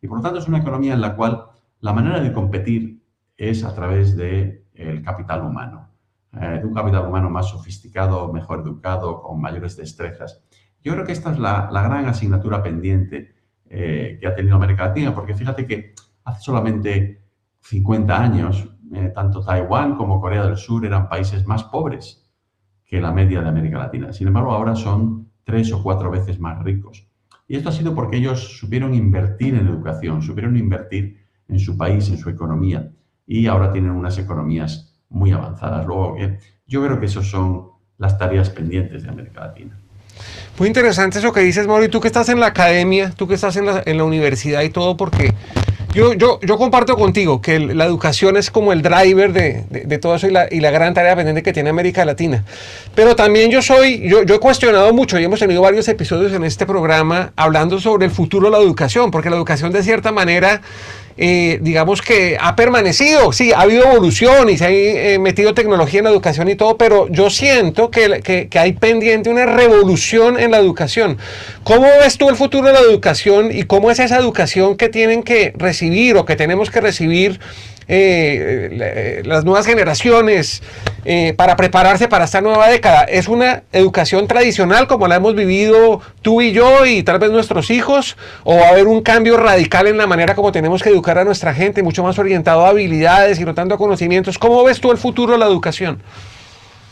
Y 0.02 0.08
por 0.10 0.18
lo 0.18 0.24
tanto 0.24 0.40
es 0.40 0.48
una 0.50 0.58
economía 0.58 0.94
en 0.94 1.00
la 1.00 1.16
cual 1.16 1.46
la 1.80 1.94
manera 1.94 2.20
de 2.20 2.34
competir 2.34 3.02
es 3.38 3.64
a 3.64 3.74
través 3.74 4.18
del 4.18 4.66
el 4.74 5.02
capital 5.04 5.46
humano, 5.46 5.90
eh, 6.34 6.60
de 6.60 6.66
un 6.66 6.74
capital 6.74 7.08
humano 7.08 7.30
más 7.30 7.48
sofisticado, 7.48 8.34
mejor 8.34 8.60
educado, 8.60 9.22
con 9.22 9.40
mayores 9.40 9.78
destrezas. 9.78 10.44
Yo 10.84 10.92
creo 10.92 11.06
que 11.06 11.14
esta 11.14 11.32
es 11.32 11.40
la, 11.40 11.70
gran 11.72 12.08
asignatura 12.08 12.62
pendiente 12.62 13.36
eh, 13.70 14.18
que 14.20 14.28
ha 14.28 14.36
tenido 14.36 14.58
América 14.58 14.88
Latina, 14.88 15.16
porque 15.16 15.34
fíjate 15.34 15.66
que 15.66 15.94
hace 16.26 16.42
solamente 16.42 17.24
50 17.62 18.22
años, 18.22 18.70
eh, 18.94 19.12
tanto 19.14 19.44
Taiwán 19.44 19.96
como 19.96 20.20
Corea 20.20 20.46
del 20.46 20.58
Sur 20.58 20.86
eran 20.86 21.10
países 21.10 21.46
más 21.46 21.64
pobres 21.66 22.26
que 22.86 23.00
la 23.00 23.12
media 23.12 23.42
de 23.42 23.50
América 23.50 23.78
Latina. 23.78 24.12
Sin 24.12 24.28
embargo, 24.28 24.52
ahora 24.52 24.76
son 24.76 25.30
tres 25.44 25.72
o 25.72 25.84
cuatro 25.84 26.10
veces 26.10 26.40
más 26.40 26.64
ricos. 26.64 27.08
Y 27.48 27.56
esto 27.56 27.70
ha 27.70 27.72
sido 27.72 27.96
porque 27.96 28.18
ellos 28.18 28.58
supieron 28.60 28.94
invertir 28.94 29.56
en 29.56 29.68
educación, 29.68 30.22
supieron 30.22 30.58
invertir 30.58 31.20
en 31.48 31.60
su 31.60 31.78
país, 31.78 32.08
en 32.10 32.18
su 32.18 32.30
economía, 32.30 32.92
y 33.26 33.48
ahora 33.48 33.72
tienen 33.72 33.92
unas 33.92 34.18
economías 34.18 34.96
muy 35.10 35.32
avanzadas. 35.32 35.86
Luego, 35.86 36.16
eh, 36.18 36.40
yo 36.68 36.84
creo 36.84 37.00
que 37.00 37.08
esas 37.08 37.28
son 37.28 37.70
las 37.98 38.18
tareas 38.18 38.50
pendientes 38.50 39.04
de 39.04 39.10
América 39.10 39.42
Latina. 39.42 39.78
Muy 40.58 40.68
interesante 40.68 41.20
eso 41.20 41.32
que 41.32 41.40
dices, 41.42 41.68
Mauro. 41.68 41.86
Y 41.86 41.90
tú 41.90 42.00
que 42.00 42.08
estás 42.08 42.30
en 42.30 42.40
la 42.40 42.48
academia, 42.48 43.12
tú 43.12 43.28
que 43.28 43.36
estás 43.36 43.56
en 43.56 43.66
la, 43.66 43.82
en 43.86 43.98
la 43.98 44.04
universidad 44.04 44.62
y 44.62 44.70
todo, 44.70 44.98
porque 44.98 45.34
yo, 45.94 46.14
yo, 46.14 46.40
yo, 46.42 46.58
comparto 46.58 46.96
contigo 46.96 47.42
que 47.42 47.60
la 47.60 47.86
educación 47.86 48.38
es 48.38 48.52
como 48.52 48.74
el 48.74 48.82
driver 48.82 49.34
de, 49.34 49.64
de, 49.70 49.98
todo 49.98 50.16
eso 50.16 50.28
y 50.28 50.32
la, 50.32 50.48
y 50.50 50.60
la, 50.60 50.70
gran 50.72 50.94
tarea 50.94 51.16
pendiente 51.16 51.42
que 51.42 51.52
tiene 51.52 51.70
América 51.70 52.06
Latina. 52.06 52.44
Pero 52.94 53.16
también 53.16 53.50
yo 53.50 53.62
soy, 53.62 54.08
yo, 54.08 54.24
yo, 54.24 54.36
he 54.36 54.40
cuestionado 54.40 54.94
mucho 54.94 55.20
y 55.20 55.24
hemos 55.24 55.40
tenido 55.40 55.62
varios 55.62 55.88
episodios 55.88 56.32
en 56.34 56.44
este 56.44 56.66
programa 56.66 57.34
hablando 57.36 57.80
sobre 57.80 58.06
el 58.06 58.12
futuro 58.12 58.50
de 58.50 58.58
la 58.58 58.64
educación, 58.64 59.10
porque 59.10 59.30
la 59.30 59.36
educación 59.36 59.72
de 59.72 59.82
cierta 59.82 60.12
manera 60.12 60.62
eh, 61.22 61.60
digamos 61.62 62.02
que 62.02 62.38
ha 62.40 62.56
permanecido, 62.56 63.34
sí, 63.34 63.52
ha 63.52 63.60
habido 63.60 63.84
evolución 63.84 64.50
y 64.50 64.58
se 64.58 64.66
ha 64.66 64.70
eh, 64.70 65.20
metido 65.20 65.54
tecnología 65.54 66.00
en 66.00 66.06
la 66.06 66.12
educación 66.12 66.48
y 66.48 66.56
todo, 66.56 66.78
pero 66.78 67.10
yo 67.10 67.30
siento 67.30 67.92
que, 67.92 68.48
que, 68.50 68.58
hay 68.58 68.72
pendiente 68.72 69.30
una 69.30 69.46
revolución 69.46 70.40
en 70.40 70.52
la 70.52 70.60
educación. 70.60 71.18
¿Cómo 71.66 71.88
ves 72.00 72.18
tú 72.18 72.30
el 72.30 72.38
futuro 72.38 72.68
de 72.68 72.74
la 72.74 72.80
educación 72.80 73.50
y 73.52 73.64
cómo 73.64 73.92
es 73.92 74.00
esa 74.00 74.18
educación 74.18 74.78
que 74.78 74.88
tienen 74.88 75.24
que 75.24 75.52
recibir 75.58 76.16
o 76.16 76.24
que 76.24 76.38
tenemos 76.38 76.70
que 76.70 76.80
recibir 76.80 77.42
eh, 77.92 79.24
las 79.26 79.44
nuevas 79.44 79.66
generaciones 79.66 80.62
eh, 81.06 81.34
para 81.36 81.56
prepararse 81.56 82.08
para 82.08 82.26
esta 82.26 82.40
nueva 82.40 82.70
década. 82.70 83.04
¿Es 83.06 83.28
una 83.28 83.64
educación 83.72 84.28
tradicional 84.28 84.86
como 84.88 85.08
la 85.08 85.16
hemos 85.16 85.34
vivido 85.34 86.00
tú 86.22 86.42
y 86.42 86.52
yo 86.52 86.86
y 86.86 87.02
tal 87.02 87.18
vez 87.18 87.32
nuestros 87.32 87.72
hijos? 87.72 88.16
¿O 88.44 88.56
va 88.56 88.68
a 88.68 88.70
haber 88.70 88.86
un 88.86 89.02
cambio 89.02 89.38
radical 89.38 89.88
en 89.88 89.98
la 89.98 90.06
manera 90.06 90.36
como 90.36 90.52
tenemos 90.52 90.84
que 90.84 90.90
educar 90.90 91.18
a 91.18 91.26
nuestra 91.26 91.52
gente, 91.54 91.82
mucho 91.82 92.04
más 92.04 92.20
orientado 92.20 92.64
a 92.64 92.70
habilidades 92.70 93.40
y 93.40 93.44
no 93.44 93.56
tanto 93.56 93.74
a 93.74 93.78
conocimientos? 93.80 94.38
¿Cómo 94.38 94.64
ves 94.64 94.80
tú 94.80 94.92
el 94.92 94.98
futuro 94.98 95.34
de 95.34 95.40
la 95.40 95.48
educación? 95.48 96.00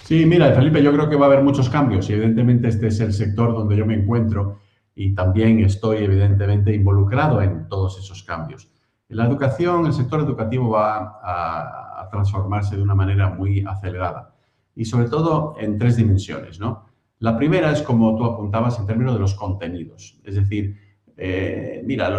Sí, 0.03 0.25
mira, 0.25 0.51
Felipe, 0.53 0.81
yo 0.81 0.91
creo 0.93 1.07
que 1.09 1.15
va 1.15 1.27
a 1.27 1.29
haber 1.29 1.43
muchos 1.43 1.69
cambios 1.69 2.09
y 2.09 2.13
evidentemente 2.13 2.69
este 2.69 2.87
es 2.87 2.99
el 3.01 3.13
sector 3.13 3.53
donde 3.53 3.77
yo 3.77 3.85
me 3.85 3.93
encuentro 3.93 4.61
y 4.95 5.13
también 5.13 5.59
estoy 5.59 5.97
evidentemente 5.97 6.73
involucrado 6.73 7.39
en 7.43 7.67
todos 7.67 7.99
esos 7.99 8.23
cambios. 8.23 8.67
La 9.09 9.25
educación, 9.25 9.85
el 9.85 9.93
sector 9.93 10.19
educativo 10.19 10.69
va 10.69 11.19
a, 11.23 12.07
transformarse 12.09 12.77
de 12.77 12.81
una 12.81 12.95
manera 12.95 13.29
muy 13.29 13.65
acelerada 13.67 14.33
y 14.73 14.85
sobre 14.85 15.09
todo 15.09 15.55
en 15.59 15.77
tres 15.77 15.97
dimensiones. 15.97 16.57
¿no? 16.57 16.85
La 17.19 17.35
primera 17.35 17.69
es 17.71 17.81
como 17.81 18.15
tú 18.15 18.23
apuntabas 18.23 18.79
en 18.79 18.85
términos 18.85 19.13
de 19.13 19.19
los 19.19 19.35
contenidos, 19.35 20.17
es 20.23 20.35
decir, 20.35 20.77
eh, 21.17 21.81
mira, 21.85 22.09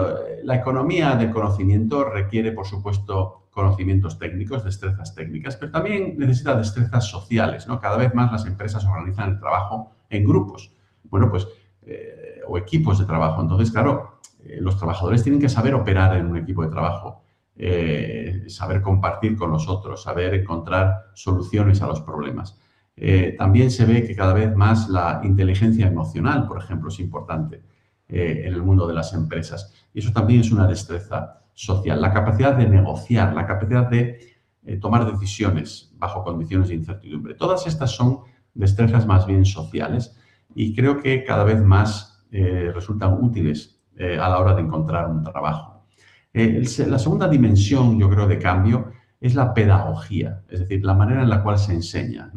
la 0.42 0.56
economía 0.56 1.14
del 1.14 1.30
conocimiento 1.30 2.04
requiere, 2.04 2.52
por 2.52 2.66
supuesto, 2.66 3.48
conocimientos 3.50 4.18
técnicos, 4.18 4.64
destrezas 4.64 5.14
técnicas, 5.14 5.56
pero 5.56 5.72
también 5.72 6.16
necesita 6.18 6.56
destrezas 6.56 7.06
sociales. 7.06 7.66
¿no? 7.66 7.80
Cada 7.80 7.96
vez 7.96 8.14
más 8.14 8.30
las 8.30 8.46
empresas 8.46 8.84
organizan 8.84 9.30
el 9.30 9.40
trabajo 9.40 9.92
en 10.10 10.24
grupos, 10.24 10.72
bueno, 11.04 11.30
pues, 11.30 11.46
eh, 11.82 12.40
o 12.46 12.58
equipos 12.58 12.98
de 12.98 13.04
trabajo. 13.04 13.40
Entonces, 13.40 13.70
claro, 13.70 14.17
los 14.60 14.76
trabajadores 14.76 15.22
tienen 15.22 15.40
que 15.40 15.48
saber 15.48 15.74
operar 15.74 16.16
en 16.16 16.26
un 16.26 16.36
equipo 16.36 16.62
de 16.62 16.70
trabajo, 16.70 17.22
eh, 17.56 18.44
saber 18.48 18.80
compartir 18.80 19.36
con 19.36 19.50
los 19.50 19.68
otros, 19.68 20.02
saber 20.02 20.34
encontrar 20.34 21.10
soluciones 21.14 21.82
a 21.82 21.86
los 21.86 22.00
problemas. 22.00 22.58
Eh, 23.00 23.36
también 23.38 23.70
se 23.70 23.84
ve 23.84 24.04
que 24.04 24.16
cada 24.16 24.32
vez 24.32 24.54
más 24.56 24.88
la 24.88 25.20
inteligencia 25.22 25.86
emocional, 25.86 26.48
por 26.48 26.58
ejemplo, 26.58 26.88
es 26.88 26.98
importante 26.98 27.62
eh, 28.08 28.42
en 28.44 28.54
el 28.54 28.62
mundo 28.62 28.88
de 28.88 28.94
las 28.94 29.12
empresas. 29.14 29.72
Y 29.94 30.00
eso 30.00 30.12
también 30.12 30.40
es 30.40 30.50
una 30.50 30.66
destreza 30.66 31.42
social. 31.54 32.00
La 32.00 32.12
capacidad 32.12 32.56
de 32.56 32.68
negociar, 32.68 33.34
la 33.34 33.46
capacidad 33.46 33.88
de 33.88 34.18
eh, 34.64 34.76
tomar 34.78 35.10
decisiones 35.10 35.92
bajo 35.96 36.24
condiciones 36.24 36.68
de 36.68 36.74
incertidumbre. 36.74 37.34
Todas 37.34 37.68
estas 37.68 37.92
son 37.92 38.20
destrezas 38.52 39.06
más 39.06 39.26
bien 39.26 39.44
sociales 39.44 40.16
y 40.54 40.74
creo 40.74 41.00
que 41.00 41.22
cada 41.24 41.44
vez 41.44 41.62
más 41.62 42.16
resultan 42.30 43.16
útiles 43.22 43.77
a 43.98 44.28
la 44.28 44.38
hora 44.38 44.54
de 44.54 44.62
encontrar 44.62 45.08
un 45.08 45.22
trabajo. 45.24 45.84
la 46.32 46.98
segunda 46.98 47.28
dimensión, 47.28 47.98
yo 47.98 48.08
creo, 48.08 48.26
de 48.26 48.38
cambio 48.38 48.92
es 49.20 49.34
la 49.34 49.52
pedagogía, 49.52 50.42
es 50.48 50.60
decir, 50.60 50.84
la 50.84 50.94
manera 50.94 51.22
en 51.22 51.30
la 51.30 51.42
cual 51.42 51.58
se 51.58 51.72
enseña 51.72 52.30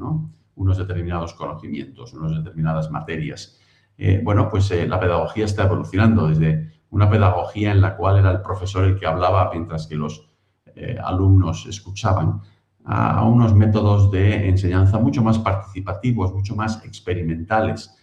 unos 0.56 0.78
determinados 0.78 1.34
conocimientos, 1.34 2.14
unas 2.14 2.36
determinadas 2.36 2.90
materias. 2.90 3.60
Eh, 3.98 4.22
bueno, 4.24 4.50
pues 4.50 4.70
eh, 4.72 4.88
la 4.88 5.00
pedagogía 5.00 5.46
está 5.46 5.66
evolucionando 5.66 6.28
desde 6.28 6.72
una 6.90 7.10
pedagogía 7.10 7.72
en 7.72 7.82
la 7.82 7.96
cual 7.96 8.18
era 8.18 8.32
el 8.32 8.42
profesor 8.42 8.84
el 8.86 9.00
que 9.00 9.06
hablaba 9.06 9.52
mientras 9.54 9.88
que 9.88 9.96
los 9.96 10.28
eh, 10.76 10.98
alumnos 11.04 11.66
escuchaban, 11.68 12.42
a, 12.84 13.24
unos 13.24 13.54
métodos 13.54 14.10
de 14.10 14.50
enseñanza 14.50 14.98
mucho 14.98 15.22
más 15.22 15.38
participativos, 15.38 16.34
mucho 16.34 16.56
más 16.56 16.84
experimentales, 16.84 17.96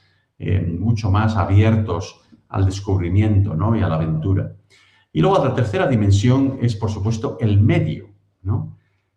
mucho 0.78 1.10
más 1.10 1.34
abiertos 1.34 2.20
al 2.48 2.64
descubrimiento 2.64 3.54
¿no? 3.54 3.76
y 3.76 3.82
a 3.82 3.88
la 3.88 3.96
aventura. 3.96 4.52
Y 5.12 5.20
luego 5.20 5.44
la 5.44 5.54
tercera 5.54 5.86
dimensión 5.86 6.58
es, 6.60 6.76
por 6.76 6.90
supuesto, 6.90 7.36
el 7.40 7.60
medio. 7.60 8.08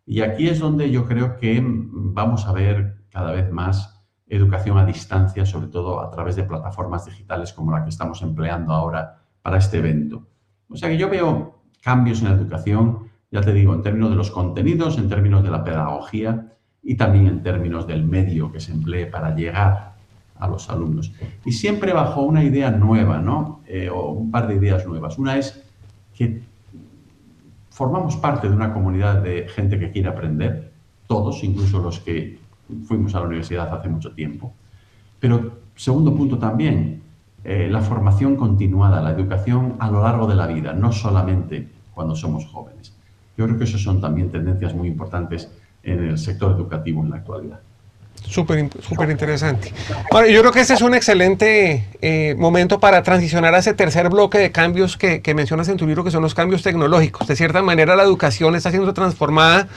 Y 0.04 0.20
aquí 0.20 0.48
es 0.48 0.58
donde 0.58 0.90
yo 0.90 1.06
creo 1.06 1.36
que 1.36 1.62
vamos 1.64 2.46
a 2.46 2.52
ver 2.52 3.04
cada 3.08 3.32
vez 3.32 3.50
más 3.50 4.04
educación 4.26 4.78
a 4.78 4.86
distancia, 4.86 5.46
sobre 5.46 5.68
todo 5.68 6.00
a 6.00 6.10
través 6.10 6.36
de 6.36 6.44
plataformas 6.44 7.06
digitales 7.06 7.52
como 7.52 7.70
la 7.70 7.82
que 7.82 7.90
estamos 7.90 8.20
empleando 8.22 8.72
ahora 8.72 9.22
para 9.42 9.58
este 9.58 9.78
evento. 9.78 10.26
O 10.68 10.76
sea 10.76 10.88
que 10.88 10.98
yo 10.98 11.08
veo 11.08 11.62
cambios 11.82 12.20
en 12.20 12.28
la 12.28 12.34
educación, 12.34 13.10
ya 13.30 13.40
te 13.40 13.52
digo, 13.52 13.74
en 13.74 13.82
términos 13.82 14.10
de 14.10 14.16
los 14.16 14.30
contenidos, 14.30 14.98
en 14.98 15.08
términos 15.08 15.42
de 15.42 15.50
la 15.50 15.64
pedagogía 15.64 16.52
y 16.82 16.96
también 16.96 17.26
en 17.26 17.42
términos 17.42 17.86
del 17.86 18.04
medio 18.04 18.50
que 18.50 18.60
se 18.60 18.72
emplee 18.72 19.06
para 19.06 19.34
llegar 19.34 19.91
a 20.38 20.48
los 20.48 20.68
alumnos. 20.70 21.12
Y 21.44 21.52
siempre 21.52 21.92
bajo 21.92 22.22
una 22.22 22.42
idea 22.42 22.70
nueva, 22.70 23.18
¿no? 23.18 23.60
Eh, 23.66 23.88
o 23.88 24.10
un 24.10 24.30
par 24.30 24.48
de 24.48 24.56
ideas 24.56 24.86
nuevas. 24.86 25.18
Una 25.18 25.36
es 25.36 25.62
que 26.14 26.42
formamos 27.70 28.16
parte 28.16 28.48
de 28.48 28.54
una 28.54 28.72
comunidad 28.72 29.22
de 29.22 29.48
gente 29.48 29.78
que 29.78 29.90
quiere 29.90 30.08
aprender, 30.08 30.72
todos, 31.06 31.42
incluso 31.44 31.80
los 31.80 32.00
que 32.00 32.38
fuimos 32.86 33.14
a 33.14 33.20
la 33.20 33.26
universidad 33.26 33.72
hace 33.74 33.88
mucho 33.88 34.12
tiempo. 34.12 34.52
Pero, 35.20 35.60
segundo 35.76 36.14
punto 36.14 36.38
también, 36.38 37.02
eh, 37.44 37.68
la 37.70 37.80
formación 37.80 38.36
continuada, 38.36 39.02
la 39.02 39.10
educación 39.10 39.76
a 39.78 39.90
lo 39.90 40.02
largo 40.02 40.26
de 40.26 40.36
la 40.36 40.46
vida, 40.46 40.72
no 40.72 40.92
solamente 40.92 41.68
cuando 41.94 42.14
somos 42.14 42.46
jóvenes. 42.46 42.94
Yo 43.36 43.46
creo 43.46 43.58
que 43.58 43.64
esas 43.64 43.80
son 43.80 44.00
también 44.00 44.30
tendencias 44.30 44.74
muy 44.74 44.88
importantes 44.88 45.50
en 45.82 46.04
el 46.04 46.18
sector 46.18 46.52
educativo 46.52 47.02
en 47.02 47.10
la 47.10 47.16
actualidad. 47.16 47.60
Súper 48.32 49.10
interesante. 49.10 49.74
Bueno, 50.10 50.26
yo 50.28 50.40
creo 50.40 50.52
que 50.52 50.60
este 50.60 50.72
es 50.72 50.80
un 50.80 50.94
excelente 50.94 51.86
eh, 52.00 52.34
momento 52.38 52.80
para 52.80 53.02
transicionar 53.02 53.54
a 53.54 53.58
ese 53.58 53.74
tercer 53.74 54.08
bloque 54.08 54.38
de 54.38 54.50
cambios 54.50 54.96
que, 54.96 55.20
mencionas 55.34 55.68
en 55.68 55.76
tu 55.76 55.86
libro, 55.86 56.02
que 56.02 56.10
son 56.10 56.22
los 56.22 56.34
cambios 56.34 56.62
tecnológicos. 56.62 57.26
De 57.26 57.36
cierta 57.36 57.60
manera, 57.60 57.94
la 57.94 58.04
educación 58.04 58.56
está 58.56 58.70
siendo 58.70 58.94
transformada 58.94 59.68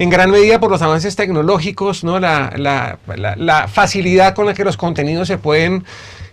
en 0.00 0.10
gran 0.10 0.30
medida 0.32 0.58
por 0.58 0.72
los 0.72 0.82
avances 0.82 1.14
tecnológicos, 1.14 2.02
¿no? 2.02 2.18
la, 2.18 2.52
la 3.06 3.68
facilidad 3.68 4.34
con 4.34 4.46
la 4.46 4.54
que 4.54 4.64
los 4.64 4.76
contenidos 4.76 5.28
se 5.28 5.38
pueden 5.38 5.84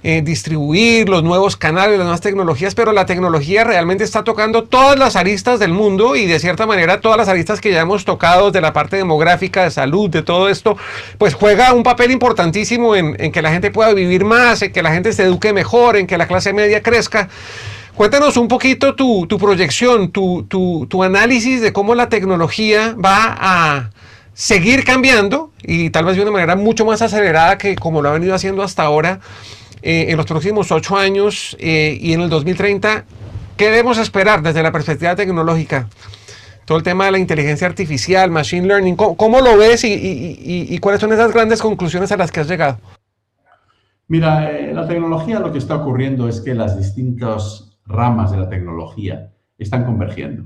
eh, 0.09 0.21
distribuir, 0.21 1.09
los 1.09 1.21
nuevos 1.21 1.57
canales, 1.57 1.97
las 1.97 2.05
nuevas 2.05 2.21
tecnologías, 2.21 2.73
pero 2.75 2.93
la 2.93 3.05
tecnología 3.05 3.65
realmente 3.65 4.05
está 4.05 4.23
tocando 4.23 4.63
todas 4.63 4.97
las 4.97 5.17
aristas 5.17 5.59
del 5.59 5.73
mundo 5.73 6.15
y 6.15 6.25
de 6.25 6.39
cierta 6.39 6.65
manera 6.65 7.01
todas 7.01 7.17
las 7.17 7.27
aristas 7.27 7.59
que 7.59 7.73
ya 7.73 7.81
hemos 7.81 8.05
tocado 8.05 8.49
de 8.49 8.61
la 8.61 8.71
parte 8.71 8.95
demográfica, 8.95 9.65
de 9.65 9.71
salud, 9.71 10.09
de 10.09 10.21
todo 10.21 10.47
esto, 10.47 10.77
pues 11.17 11.33
juega 11.33 11.73
un 11.73 11.83
papel 11.83 12.11
importantísimo 12.11 12.95
en, 12.95 13.17
que 13.17 13.41
la 13.41 13.51
gente 13.51 13.69
pueda 13.69 13.93
vivir 13.93 14.23
más, 14.23 14.61
en 14.61 14.71
que 14.71 14.81
la 14.81 14.93
gente 14.93 15.11
se 15.11 15.23
eduque 15.23 15.51
mejor, 15.51 15.97
en 15.97 16.07
que 16.07 16.17
la 16.17 16.25
clase 16.25 16.53
media 16.53 16.81
crezca. 16.81 17.27
Cuéntanos 17.93 18.37
un 18.37 18.47
poquito 18.47 18.95
tu, 18.95 19.27
proyección, 19.27 20.13
tu, 20.13 20.43
tu, 20.47 21.03
análisis 21.03 21.59
de 21.59 21.73
cómo 21.73 21.95
la 21.95 22.07
tecnología 22.07 22.95
va 22.95 23.35
a 23.37 23.89
seguir 24.33 24.85
cambiando 24.85 25.51
y 25.63 25.89
tal 25.89 26.05
vez 26.05 26.15
de 26.15 26.21
una 26.21 26.31
manera 26.31 26.55
mucho 26.55 26.85
más 26.85 27.01
acelerada 27.01 27.57
que 27.57 27.75
como 27.75 28.01
lo 28.01 28.07
ha 28.07 28.13
venido 28.13 28.33
haciendo 28.33 28.63
hasta 28.63 28.83
ahora 28.83 29.19
eh, 29.81 30.07
en 30.09 30.17
los 30.17 30.25
próximos 30.25 30.71
ocho 30.71 30.97
años 30.97 31.55
eh, 31.59 31.97
y 31.99 32.13
en 32.13 32.21
el 32.21 32.29
2030, 32.29 33.05
¿qué 33.55 33.65
debemos 33.65 33.97
esperar 33.97 34.41
desde 34.41 34.63
la 34.63 34.71
perspectiva 34.71 35.15
tecnológica? 35.15 35.87
Todo 36.65 36.77
el 36.77 36.83
tema 36.83 37.05
de 37.05 37.11
la 37.11 37.19
inteligencia 37.19 37.67
artificial, 37.67 38.29
machine 38.29 38.67
learning, 38.67 38.95
¿cómo, 38.95 39.39
lo 39.39 39.57
ves 39.57 39.83
y, 39.85 40.77
cuáles 40.79 40.99
son 40.99 41.13
esas 41.13 41.31
grandes 41.31 41.61
conclusiones 41.61 42.11
a 42.11 42.17
las 42.17 42.31
que 42.31 42.41
has 42.41 42.47
llegado? 42.49 42.77
Mira, 44.09 44.51
eh, 44.51 44.73
la 44.73 44.87
tecnología 44.87 45.39
lo 45.39 45.51
que 45.51 45.59
está 45.59 45.75
ocurriendo 45.75 46.27
es 46.27 46.41
que 46.41 46.53
las 46.53 46.77
distintas 46.77 47.77
ramas 47.85 48.31
de 48.31 48.37
la 48.37 48.49
tecnología 48.49 49.31
están 49.57 49.85
convergiendo. 49.85 50.45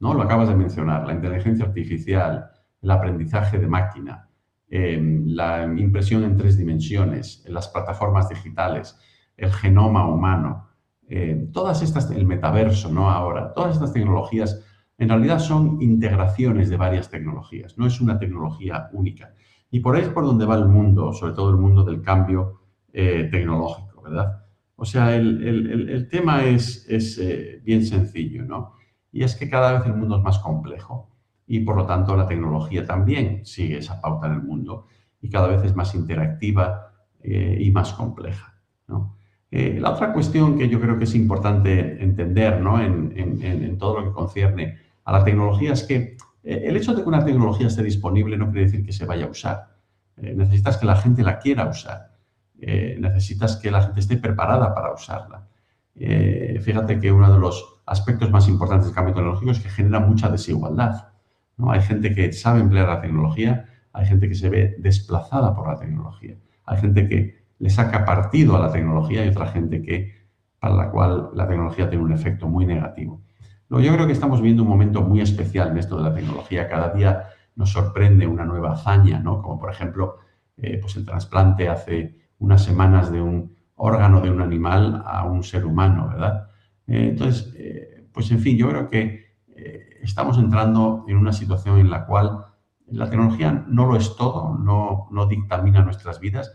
¿no? 0.00 0.14
Lo 0.14 0.22
acabas 0.22 0.48
de 0.48 0.56
mencionar, 0.56 1.06
la 1.06 1.14
inteligencia 1.14 1.64
artificial, 1.64 2.50
el 2.82 2.90
aprendizaje 2.90 3.58
de 3.58 3.66
máquina, 3.66 4.28
La 4.72 5.64
impresión 5.64 6.24
en 6.24 6.38
tres 6.38 6.56
dimensiones, 6.56 7.44
las 7.46 7.68
plataformas 7.68 8.30
digitales, 8.30 8.98
el 9.36 9.52
genoma 9.52 10.08
humano, 10.08 10.68
em, 11.08 11.52
todas 11.52 11.82
estas, 11.82 12.10
el 12.10 12.24
metaverso, 12.24 12.90
¿no? 12.90 13.10
Ahora, 13.10 13.52
todas 13.52 13.74
estas 13.74 13.92
tecnologías 13.92 14.64
en 14.96 15.08
realidad 15.08 15.40
son 15.40 15.82
integraciones 15.82 16.70
de 16.70 16.76
varias 16.76 17.10
tecnologías, 17.10 17.76
no 17.76 17.86
es 17.86 18.00
una 18.00 18.18
tecnología 18.18 18.88
única. 18.92 19.34
Y 19.70 19.80
por 19.80 19.96
ahí 19.96 20.02
es 20.02 20.08
por 20.08 20.24
donde 20.24 20.46
va 20.46 20.54
el 20.56 20.68
mundo, 20.68 21.12
sobre 21.12 21.34
todo 21.34 21.50
el 21.50 21.56
mundo 21.56 21.84
del 21.84 22.00
cambio 22.00 22.60
eh, 22.92 23.28
tecnológico, 23.30 24.00
¿verdad? 24.00 24.44
O 24.76 24.84
sea, 24.84 25.14
el, 25.14 26.08
tema 26.10 26.44
es, 26.44 26.86
es 26.88 27.18
eh, 27.18 27.60
bien 27.62 27.84
sencillo, 27.84 28.44
¿no? 28.44 28.72
Y 29.12 29.22
es 29.22 29.36
que 29.36 29.50
cada 29.50 29.72
vez 29.72 29.86
el 29.86 29.94
mundo 29.94 30.16
es 30.16 30.22
más 30.22 30.38
complejo 30.38 31.11
y 31.52 31.60
por 31.60 31.76
lo 31.76 31.84
tanto 31.84 32.16
la 32.16 32.26
tecnología 32.26 32.86
también 32.86 33.44
sigue 33.44 33.76
esa 33.76 34.00
pauta 34.00 34.26
en 34.26 34.32
el 34.32 34.42
mundo 34.42 34.86
y 35.20 35.28
cada 35.28 35.48
vez 35.48 35.62
es 35.62 35.76
más 35.76 35.94
interactiva 35.94 36.94
eh, 37.22 37.58
y 37.60 37.70
más 37.70 37.92
compleja. 37.92 38.54
Eh, 39.50 39.76
la 39.78 39.90
otra 39.90 40.14
cuestión 40.14 40.56
que 40.56 40.70
yo 40.70 40.80
creo 40.80 40.96
que 40.96 41.04
es 41.04 41.14
importante 41.14 42.02
entender 42.02 42.54
en, 42.54 43.76
todo 43.76 44.00
lo 44.00 44.04
que 44.06 44.12
concierne 44.12 44.78
a 45.04 45.12
la 45.12 45.22
tecnología 45.24 45.74
es 45.74 45.82
que 45.82 46.16
eh, 46.42 46.62
el 46.64 46.74
hecho 46.78 46.94
de 46.94 47.02
que 47.02 47.08
una 47.08 47.22
tecnología 47.22 47.66
esté 47.66 47.82
disponible 47.82 48.38
no 48.38 48.50
quiere 48.50 48.64
decir 48.64 48.82
que 48.82 48.92
se 48.94 49.04
vaya 49.04 49.26
a 49.26 49.30
usar. 49.30 49.76
necesitas 50.16 50.78
que 50.78 50.86
la 50.86 50.96
gente 50.96 51.22
la 51.22 51.38
quiera 51.38 51.68
usar. 51.68 52.12
necesitas 52.56 53.56
que 53.56 53.70
la 53.70 53.82
gente 53.82 54.00
esté 54.00 54.16
preparada 54.16 54.74
para 54.74 54.94
usarla. 54.94 55.46
fíjate 56.62 56.98
que 56.98 57.12
uno 57.12 57.30
de 57.30 57.38
los 57.38 57.82
aspectos 57.84 58.30
más 58.30 58.48
importantes 58.48 58.86
del 58.86 58.94
cambio 58.94 59.12
tecnológico 59.12 59.50
es 59.50 59.60
que 59.60 59.68
genera 59.68 60.00
mucha 60.00 60.30
desigualdad. 60.30 61.11
Hay 61.58 61.82
gente 61.82 62.14
que 62.14 62.32
sabe 62.32 62.60
emplear 62.60 62.88
la 62.88 63.00
tecnología, 63.00 63.66
hay 63.92 64.06
gente 64.06 64.28
que 64.28 64.34
se 64.34 64.48
ve 64.48 64.76
desplazada 64.78 65.54
por 65.54 65.68
la 65.68 65.78
tecnología, 65.78 66.36
hay 66.64 66.80
gente 66.80 67.08
que 67.08 67.42
le 67.58 67.70
saca 67.70 68.04
partido 68.04 68.56
a 68.56 68.60
la 68.60 68.72
tecnología 68.72 69.24
y 69.24 69.28
otra 69.28 69.46
gente 69.46 69.82
que, 69.82 70.12
para 70.58 70.74
la 70.74 70.90
cual 70.90 71.30
la 71.34 71.46
tecnología 71.46 71.88
tiene 71.88 72.04
un 72.04 72.12
efecto 72.12 72.48
muy 72.48 72.66
negativo. 72.66 73.22
yo 73.68 73.92
creo 73.94 74.06
que 74.06 74.12
estamos 74.12 74.42
viendo 74.42 74.62
un 74.64 74.68
momento 74.68 75.02
muy 75.02 75.20
especial 75.20 75.70
en 75.70 75.78
esto 75.78 75.96
de 75.96 76.02
la 76.02 76.14
tecnología. 76.14 76.68
Cada 76.68 76.90
día 76.90 77.28
nos 77.54 77.70
sorprende 77.70 78.26
una 78.26 78.44
nueva 78.44 78.72
hazaña, 78.72 79.20
¿no? 79.20 79.40
como 79.42 79.58
por 79.60 79.70
ejemplo 79.70 80.18
eh, 80.56 80.78
pues 80.80 80.96
el 80.96 81.06
trasplante 81.06 81.68
hace 81.68 82.16
unas 82.38 82.64
semanas 82.64 83.12
de 83.12 83.22
un 83.22 83.54
órgano 83.76 84.20
de 84.20 84.30
un 84.30 84.40
animal 84.40 85.02
a 85.06 85.24
un 85.24 85.42
ser 85.42 85.64
humano, 85.64 86.08
¿verdad? 86.08 86.48
Eh, 86.86 87.08
entonces, 87.10 87.52
eh, 87.56 88.06
pues 88.12 88.30
en 88.30 88.40
fin, 88.40 88.56
yo 88.56 88.68
creo 88.68 88.90
que 88.90 89.21
estamos 90.02 90.38
entrando 90.38 91.04
en 91.08 91.16
una 91.16 91.32
situación 91.32 91.78
en 91.78 91.90
la 91.90 92.06
cual 92.06 92.46
la 92.86 93.08
tecnología 93.08 93.64
no 93.66 93.86
lo 93.86 93.96
es 93.96 94.16
todo, 94.16 94.58
no, 94.58 95.08
no 95.10 95.26
dictamina 95.26 95.82
nuestras 95.82 96.20
vidas, 96.20 96.52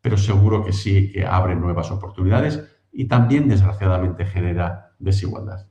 pero 0.00 0.16
seguro 0.16 0.64
que 0.64 0.72
sí 0.72 1.12
que 1.12 1.26
abre 1.26 1.54
nuevas 1.54 1.90
oportunidades 1.90 2.62
y 2.92 3.06
también, 3.06 3.48
desgraciadamente, 3.48 4.24
genera 4.24 4.92
desigualdad. 4.98 5.66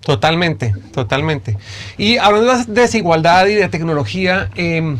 Totalmente, 0.00 0.74
totalmente. 0.92 1.56
Y 1.96 2.18
hablando 2.18 2.56
de 2.56 2.82
desigualdad 2.82 3.46
y 3.46 3.54
de 3.54 3.68
tecnología, 3.68 4.50
em, 4.54 4.98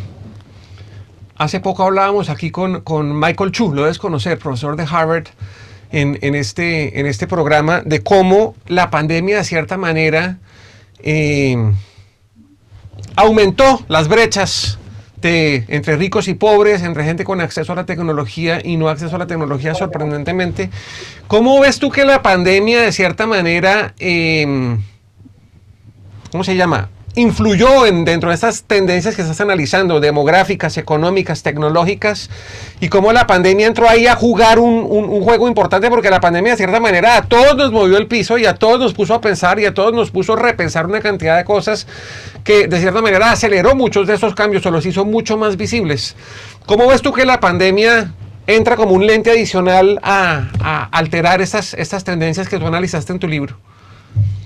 hace 1.36 1.60
poco 1.60 1.84
hablábamos 1.84 2.30
aquí 2.30 2.50
con, 2.50 2.80
con, 2.80 3.18
Michael 3.18 3.52
Chu, 3.52 3.74
lo 3.74 3.82
debes 3.82 3.98
conocer, 3.98 4.38
profesor 4.38 4.76
de 4.76 4.86
Harvard, 4.90 5.26
en, 5.92 6.18
en, 6.22 6.34
este, 6.34 6.98
en 6.98 7.06
este 7.06 7.26
programa, 7.26 7.82
de 7.82 8.02
cómo 8.02 8.54
la 8.66 8.90
pandemia, 8.90 9.38
de 9.38 9.44
cierta 9.44 9.76
manera, 9.76 10.38
aumentó 13.16 13.84
las 13.88 14.08
brechas 14.08 14.78
de, 15.20 15.64
entre 15.68 15.96
ricos 15.96 16.28
y 16.28 16.34
pobres, 16.34 16.82
entre 16.82 17.04
gente 17.04 17.24
con 17.24 17.40
acceso 17.40 17.72
a 17.72 17.76
la 17.76 17.86
tecnología 17.86 18.60
y 18.62 18.76
no 18.76 18.88
acceso 18.88 19.16
a 19.16 19.18
la 19.18 19.26
tecnología 19.26 19.74
sorprendentemente. 19.74 20.70
¿Cómo 21.26 21.60
ves 21.60 21.78
tú 21.78 21.90
que 21.90 22.04
la 22.04 22.22
pandemia 22.22 22.82
de 22.82 22.92
cierta 22.92 23.26
manera, 23.26 23.94
em, 23.98 24.82
¿cómo 26.30 26.44
se 26.44 26.56
llama? 26.56 26.90
Influyó 27.16 27.86
en, 27.86 28.04
dentro 28.04 28.30
de 28.30 28.34
estas 28.34 28.64
tendencias 28.64 29.14
que 29.14 29.22
estás 29.22 29.40
analizando, 29.40 30.00
demográficas, 30.00 30.76
económicas, 30.78 31.42
tecnológicas, 31.42 32.30
y 32.80 32.88
cómo 32.88 33.12
la 33.12 33.26
pandemia 33.26 33.66
entró 33.66 33.88
ahí 33.88 34.06
a 34.06 34.16
jugar 34.16 34.58
un, 34.58 34.86
un, 34.88 35.22
juego 35.22 35.48
importante, 35.48 35.88
porque 35.90 36.10
la 36.10 36.20
pandemia 36.20 36.52
de 36.52 36.56
cierta 36.56 36.80
manera 36.80 37.16
a 37.16 37.22
todos 37.22 37.56
nos 37.56 37.72
movió 37.72 37.96
el 37.98 38.06
piso 38.06 38.36
y 38.38 38.46
a 38.46 38.54
todos 38.54 38.80
nos 38.80 38.94
puso 38.94 39.14
a 39.14 39.20
pensar 39.20 39.58
y 39.60 39.66
a 39.66 39.74
todos 39.74 39.92
nos 39.92 40.10
puso 40.10 40.34
a 40.34 40.36
repensar 40.36 40.86
una 40.86 41.00
cantidad 41.00 41.36
de 41.36 41.44
cosas 41.44 41.86
que 42.42 42.66
de 42.66 42.80
cierta 42.80 43.00
manera 43.00 43.30
aceleró 43.30 43.74
muchos 43.74 44.06
de 44.06 44.14
esos 44.14 44.34
cambios 44.34 44.66
o 44.66 44.70
los 44.70 44.84
hizo 44.84 45.04
mucho 45.04 45.36
más 45.36 45.56
visibles. 45.56 46.16
¿Cómo 46.66 46.86
ves 46.88 47.02
tú 47.02 47.12
que 47.12 47.24
la 47.24 47.40
pandemia 47.40 48.12
entra 48.46 48.76
como 48.76 48.92
un 48.92 49.06
lente 49.06 49.30
adicional 49.30 50.00
a, 50.02 50.88
alterar 50.90 51.40
estas, 51.40 51.74
estas 51.74 52.04
tendencias 52.04 52.48
que 52.48 52.58
tú 52.58 52.66
analizaste 52.66 53.12
en 53.12 53.18
tu 53.18 53.28
libro? 53.28 53.56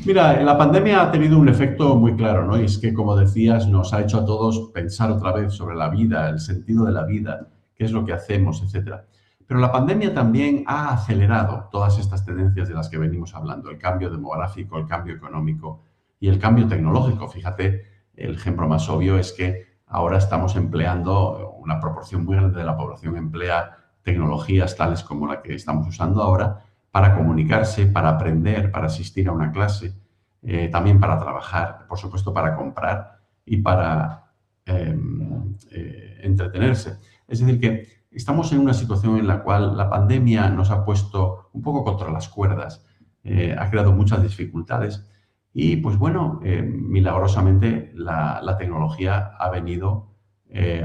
Mira, 0.08 0.42
la 0.42 0.56
pandemia 0.56 1.02
ha 1.02 1.10
tenido 1.12 1.38
un 1.38 1.50
efecto 1.50 1.94
muy 1.94 2.16
claro, 2.16 2.46
¿no? 2.46 2.58
Y 2.58 2.64
es 2.64 2.78
que, 2.78 2.94
como 2.94 3.14
decías, 3.14 3.68
nos 3.68 3.92
ha 3.92 4.00
hecho 4.00 4.20
a 4.20 4.24
todos 4.24 4.70
pensar 4.72 5.10
otra 5.10 5.32
vez 5.32 5.52
sobre 5.52 5.76
la 5.76 5.90
vida, 5.90 6.30
el 6.30 6.40
sentido 6.40 6.86
de 6.86 6.92
la 6.92 7.04
vida, 7.04 7.46
qué 7.74 7.84
es 7.84 7.92
lo 7.92 8.06
que 8.06 8.14
hacemos, 8.14 8.62
etcétera. 8.62 9.04
Pero 9.46 9.60
la 9.60 9.70
pandemia 9.70 10.14
también 10.14 10.64
ha 10.66 10.94
acelerado 10.94 11.68
todas 11.70 11.98
estas 11.98 12.24
tendencias 12.24 12.68
de 12.68 12.74
las 12.74 12.88
que 12.88 12.96
venimos 12.96 13.34
hablando, 13.34 13.68
el 13.68 13.76
cambio 13.76 14.08
demográfico, 14.08 14.78
el 14.78 14.86
cambio 14.86 15.14
económico 15.14 15.82
y 16.18 16.28
el 16.28 16.38
cambio 16.38 16.66
tecnológico. 16.66 17.28
Fíjate, 17.28 17.84
el 18.14 18.36
ejemplo 18.36 18.66
más 18.66 18.88
obvio 18.88 19.18
es 19.18 19.34
que 19.34 19.66
ahora 19.88 20.16
estamos 20.16 20.56
empleando, 20.56 21.52
una 21.58 21.78
proporción 21.78 22.24
muy 22.24 22.36
grande 22.36 22.60
de 22.60 22.64
la 22.64 22.78
población 22.78 23.18
emplea 23.18 23.76
tecnologías 24.00 24.74
tales 24.74 25.02
como 25.02 25.26
la 25.26 25.42
que 25.42 25.54
estamos 25.54 25.86
usando 25.86 26.22
ahora 26.22 26.64
para 26.90 27.14
comunicarse, 27.14 27.86
para 27.86 28.10
aprender, 28.10 28.70
para 28.70 28.86
asistir 28.86 29.28
a 29.28 29.32
una 29.32 29.52
clase, 29.52 29.94
eh, 30.42 30.68
también 30.68 31.00
para 31.00 31.18
trabajar, 31.18 31.86
por 31.88 31.98
supuesto 31.98 32.32
para 32.32 32.54
comprar 32.54 33.20
y 33.44 33.58
para 33.58 34.32
em, 34.64 35.56
eh, 35.70 36.20
entretenerse. 36.22 36.98
Es 37.26 37.40
decir, 37.40 37.60
que 37.60 38.04
estamos 38.10 38.52
en 38.52 38.60
una 38.60 38.74
situación 38.74 39.18
en 39.18 39.26
la 39.26 39.42
cual 39.42 39.76
la 39.76 39.90
pandemia 39.90 40.48
nos 40.50 40.70
ha 40.70 40.84
puesto 40.84 41.50
un 41.52 41.62
poco 41.62 41.84
contra 41.84 42.10
las 42.10 42.28
cuerdas, 42.28 42.84
eh, 43.24 43.54
ha 43.58 43.68
creado 43.70 43.92
muchas 43.92 44.22
dificultades 44.22 45.06
y 45.52 45.76
pues 45.78 45.96
bueno, 45.96 46.40
milagrosamente 46.42 47.90
la, 47.94 48.40
la, 48.42 48.56
tecnología 48.56 49.32
ha 49.38 49.50
venido 49.50 50.14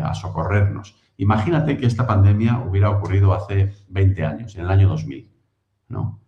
a 0.02 0.14
socorrernos. 0.16 0.96
Imagínate 1.18 1.78
que 1.78 1.86
esta 1.86 2.08
pandemia 2.08 2.60
hubiera 2.60 2.90
ocurrido 2.90 3.34
hace 3.34 3.74
20 3.90 4.26
años, 4.26 4.56
en 4.56 4.62
el 4.62 4.72
año 4.72 4.88
2000. 4.88 5.33
¿No? 5.94 6.20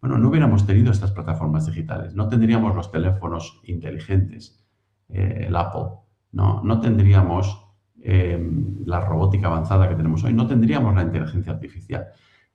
Bueno, 0.00 0.18
no 0.18 0.28
hubiéramos 0.28 0.66
tenido 0.66 0.92
estas 0.92 1.12
plataformas 1.12 1.66
digitales, 1.66 2.14
no 2.14 2.28
tendríamos 2.28 2.76
los 2.76 2.92
teléfonos 2.92 3.60
inteligentes, 3.64 4.62
eh, 5.08 5.46
el 5.48 5.56
Apple, 5.56 5.86
no, 6.32 6.62
no 6.62 6.80
tendríamos 6.80 7.66
eh, 8.02 8.38
la 8.84 9.00
robótica 9.00 9.46
avanzada 9.46 9.88
que 9.88 9.94
tenemos 9.94 10.22
hoy, 10.24 10.34
no 10.34 10.46
tendríamos 10.46 10.94
la 10.94 11.02
inteligencia 11.02 11.54
artificial. 11.54 12.08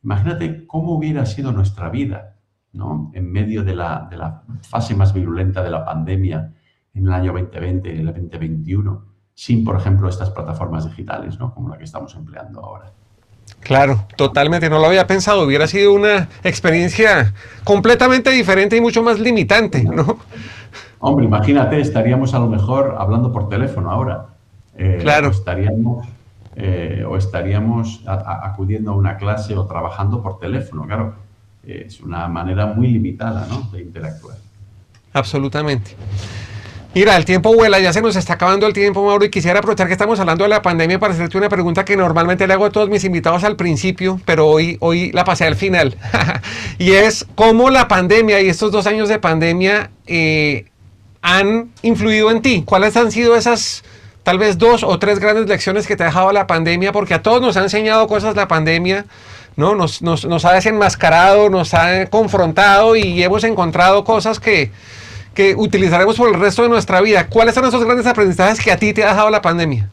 Imagínate 0.03 0.67
cómo 0.67 0.93
hubiera 0.93 1.25
sido 1.25 1.51
nuestra 1.51 1.89
vida 1.89 2.36
¿no? 2.71 3.10
en 3.15 3.32
medio 3.32 3.63
de 3.63 3.75
la, 3.75 4.08
de 4.10 4.17
la 4.17 4.43
fase 4.62 4.95
más 4.95 5.12
virulenta 5.12 5.63
de 5.63 5.71
la 5.71 5.84
pandemia 5.84 6.53
en 6.93 7.08
el 7.08 7.13
año 7.13 7.34
2020, 7.34 7.99
el 7.99 8.05
2021, 8.05 9.05
sin, 9.34 9.63
por 9.63 9.75
ejemplo, 9.75 10.08
estas 10.08 10.29
plataformas 10.29 10.86
digitales, 10.86 11.39
¿no? 11.39 11.53
como 11.53 11.69
la 11.69 11.77
que 11.77 11.86
estamos 11.86 12.13
empleando 12.15 12.63
ahora. 12.63 12.93
Claro, 13.59 14.05
totalmente, 14.15 14.69
no 14.69 14.79
lo 14.79 14.88
había 14.88 15.05
pensado, 15.07 15.43
hubiera 15.43 15.67
sido 15.67 15.93
una 15.93 16.29
experiencia 16.43 17.33
completamente 17.63 18.31
diferente 18.31 18.77
y 18.77 18.81
mucho 18.81 19.03
más 19.03 19.19
limitante, 19.19 19.83
¿no? 19.83 20.19
Hombre, 20.99 21.25
imagínate, 21.25 21.79
estaríamos 21.79 22.33
a 22.33 22.39
lo 22.39 22.47
mejor 22.47 22.95
hablando 22.97 23.31
por 23.31 23.47
teléfono 23.49 23.91
ahora. 23.91 24.27
Eh, 24.77 24.97
claro. 25.01 25.29
O 25.29 25.31
estaríamos, 25.31 26.07
eh, 26.55 27.05
o 27.07 27.15
estaríamos 27.15 28.03
acudiendo 28.05 28.91
a 28.91 28.95
una 28.95 29.17
clase 29.17 29.55
o 29.55 29.65
trabajando 29.65 30.21
por 30.21 30.39
teléfono, 30.39 30.85
claro. 30.85 31.13
es 31.63 32.01
una 32.01 32.27
manera 32.27 32.67
muy 32.67 32.88
limitada 32.88 33.47
¿no? 33.49 33.69
de 33.71 33.81
interactuar. 33.81 34.38
Absolutamente. 35.13 35.95
Mira, 36.95 37.15
el 37.15 37.23
tiempo 37.23 37.54
vuela, 37.54 37.80
ya 37.80 37.93
se 37.93 38.02
nos 38.02 38.15
está 38.15 38.34
acabando 38.34 38.65
el 38.65 38.73
tiempo, 38.73 39.06
Mauro, 39.06 39.23
y 39.23 39.30
quisiera 39.30 39.60
aprovechar 39.60 39.86
que 39.86 39.93
estamos 39.93 40.19
hablando 40.19 40.43
de 40.43 40.49
la 40.49 40.63
pandemia 40.63 40.97
para 40.97 41.13
hacerte 41.13 41.38
una 41.38 41.47
pregunta 41.47 41.86
que 41.86 41.95
normalmente 41.95 42.47
le 42.47 42.54
hago 42.54 42.65
a 42.65 42.71
todos 42.71 42.89
mis 42.89 43.04
invitados 43.04 43.43
al 43.43 43.56
principio, 43.56 44.19
pero 44.25 44.47
hoy, 44.47 44.78
hoy 44.80 45.12
la 45.12 45.23
pasé 45.23 45.45
al 45.45 45.56
final. 45.56 45.95
y 46.80 46.93
es 46.93 47.28
cómo 47.36 47.69
la 47.69 47.88
pandemia 47.88 48.41
y 48.41 48.49
estos 48.49 48.71
dos 48.71 48.88
años 48.88 49.08
de 49.08 49.19
pandemia 49.19 49.91
eh, 50.08 50.65
han 51.21 51.69
influido 51.84 52.32
en 52.32 52.41
ti. 52.41 52.63
¿Cuáles 52.65 52.97
han 52.97 53.12
sido 53.12 53.36
esas 53.36 53.84
tal 54.23 54.39
vez 54.39 54.58
dos 54.58 54.82
o 54.82 54.97
tres 54.97 55.19
grandes 55.19 55.47
lecciones 55.47 55.86
que 55.86 55.95
te 55.95 56.02
ha 56.02 56.08
dejado 56.08 56.32
la 56.32 56.47
pandemia? 56.47 56.91
Porque 56.91 57.13
a 57.13 57.21
todos 57.21 57.39
nos 57.39 57.56
ha 57.56 57.62
enseñado 57.62 58.08
cosas 58.08 58.36
la 58.36 58.47
pandemia. 58.47 59.06
¿no? 59.56 59.75
Nos, 59.75 60.02
nos, 60.02 60.25
nos 60.25 60.43
ha 60.43 60.54
desenmascarado, 60.54 61.52
nos 61.52 61.75
ha 61.75 62.08
confrontado 62.08 62.95
y 62.95 63.21
hemos 63.21 63.43
encontrado 63.43 64.04
cosas 64.06 64.39
que, 64.39 64.71
que 65.39 65.56
utilizaremos 65.56 66.17
por 66.17 66.28
el 66.28 66.38
resto 66.38 66.63
de 66.63 66.67
nuestra 66.67 66.99
vida. 66.99 67.30
¿Cuáles 67.30 67.56
son 67.56 67.63
esos 67.63 67.82
grandes 67.86 68.06
aprendizajes 68.06 68.62
que 68.62 68.73
a 68.73 68.78
ti 68.78 68.93
te 68.93 69.06
ha 69.06 69.12
dejado 69.12 69.30
la 69.30 69.41
pandemia? 69.41 69.89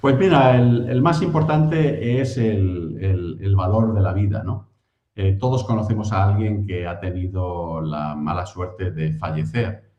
Pues 0.00 0.16
mira, 0.16 0.56
el, 0.56 1.02
más 1.02 1.22
importante 1.22 2.20
es 2.20 2.38
el, 2.38 3.52
valor 3.56 3.92
de 3.94 4.00
la 4.00 4.12
vida, 4.12 4.44
¿no? 4.44 4.68
Eh, 5.16 5.36
todos 5.40 5.64
conocemos 5.64 6.12
a 6.12 6.28
alguien 6.28 6.64
que 6.64 6.86
ha 6.86 7.00
tenido 7.00 7.80
la 7.80 8.14
mala 8.14 8.46
suerte 8.46 8.92
de 8.92 9.12
fallecer 9.12 9.90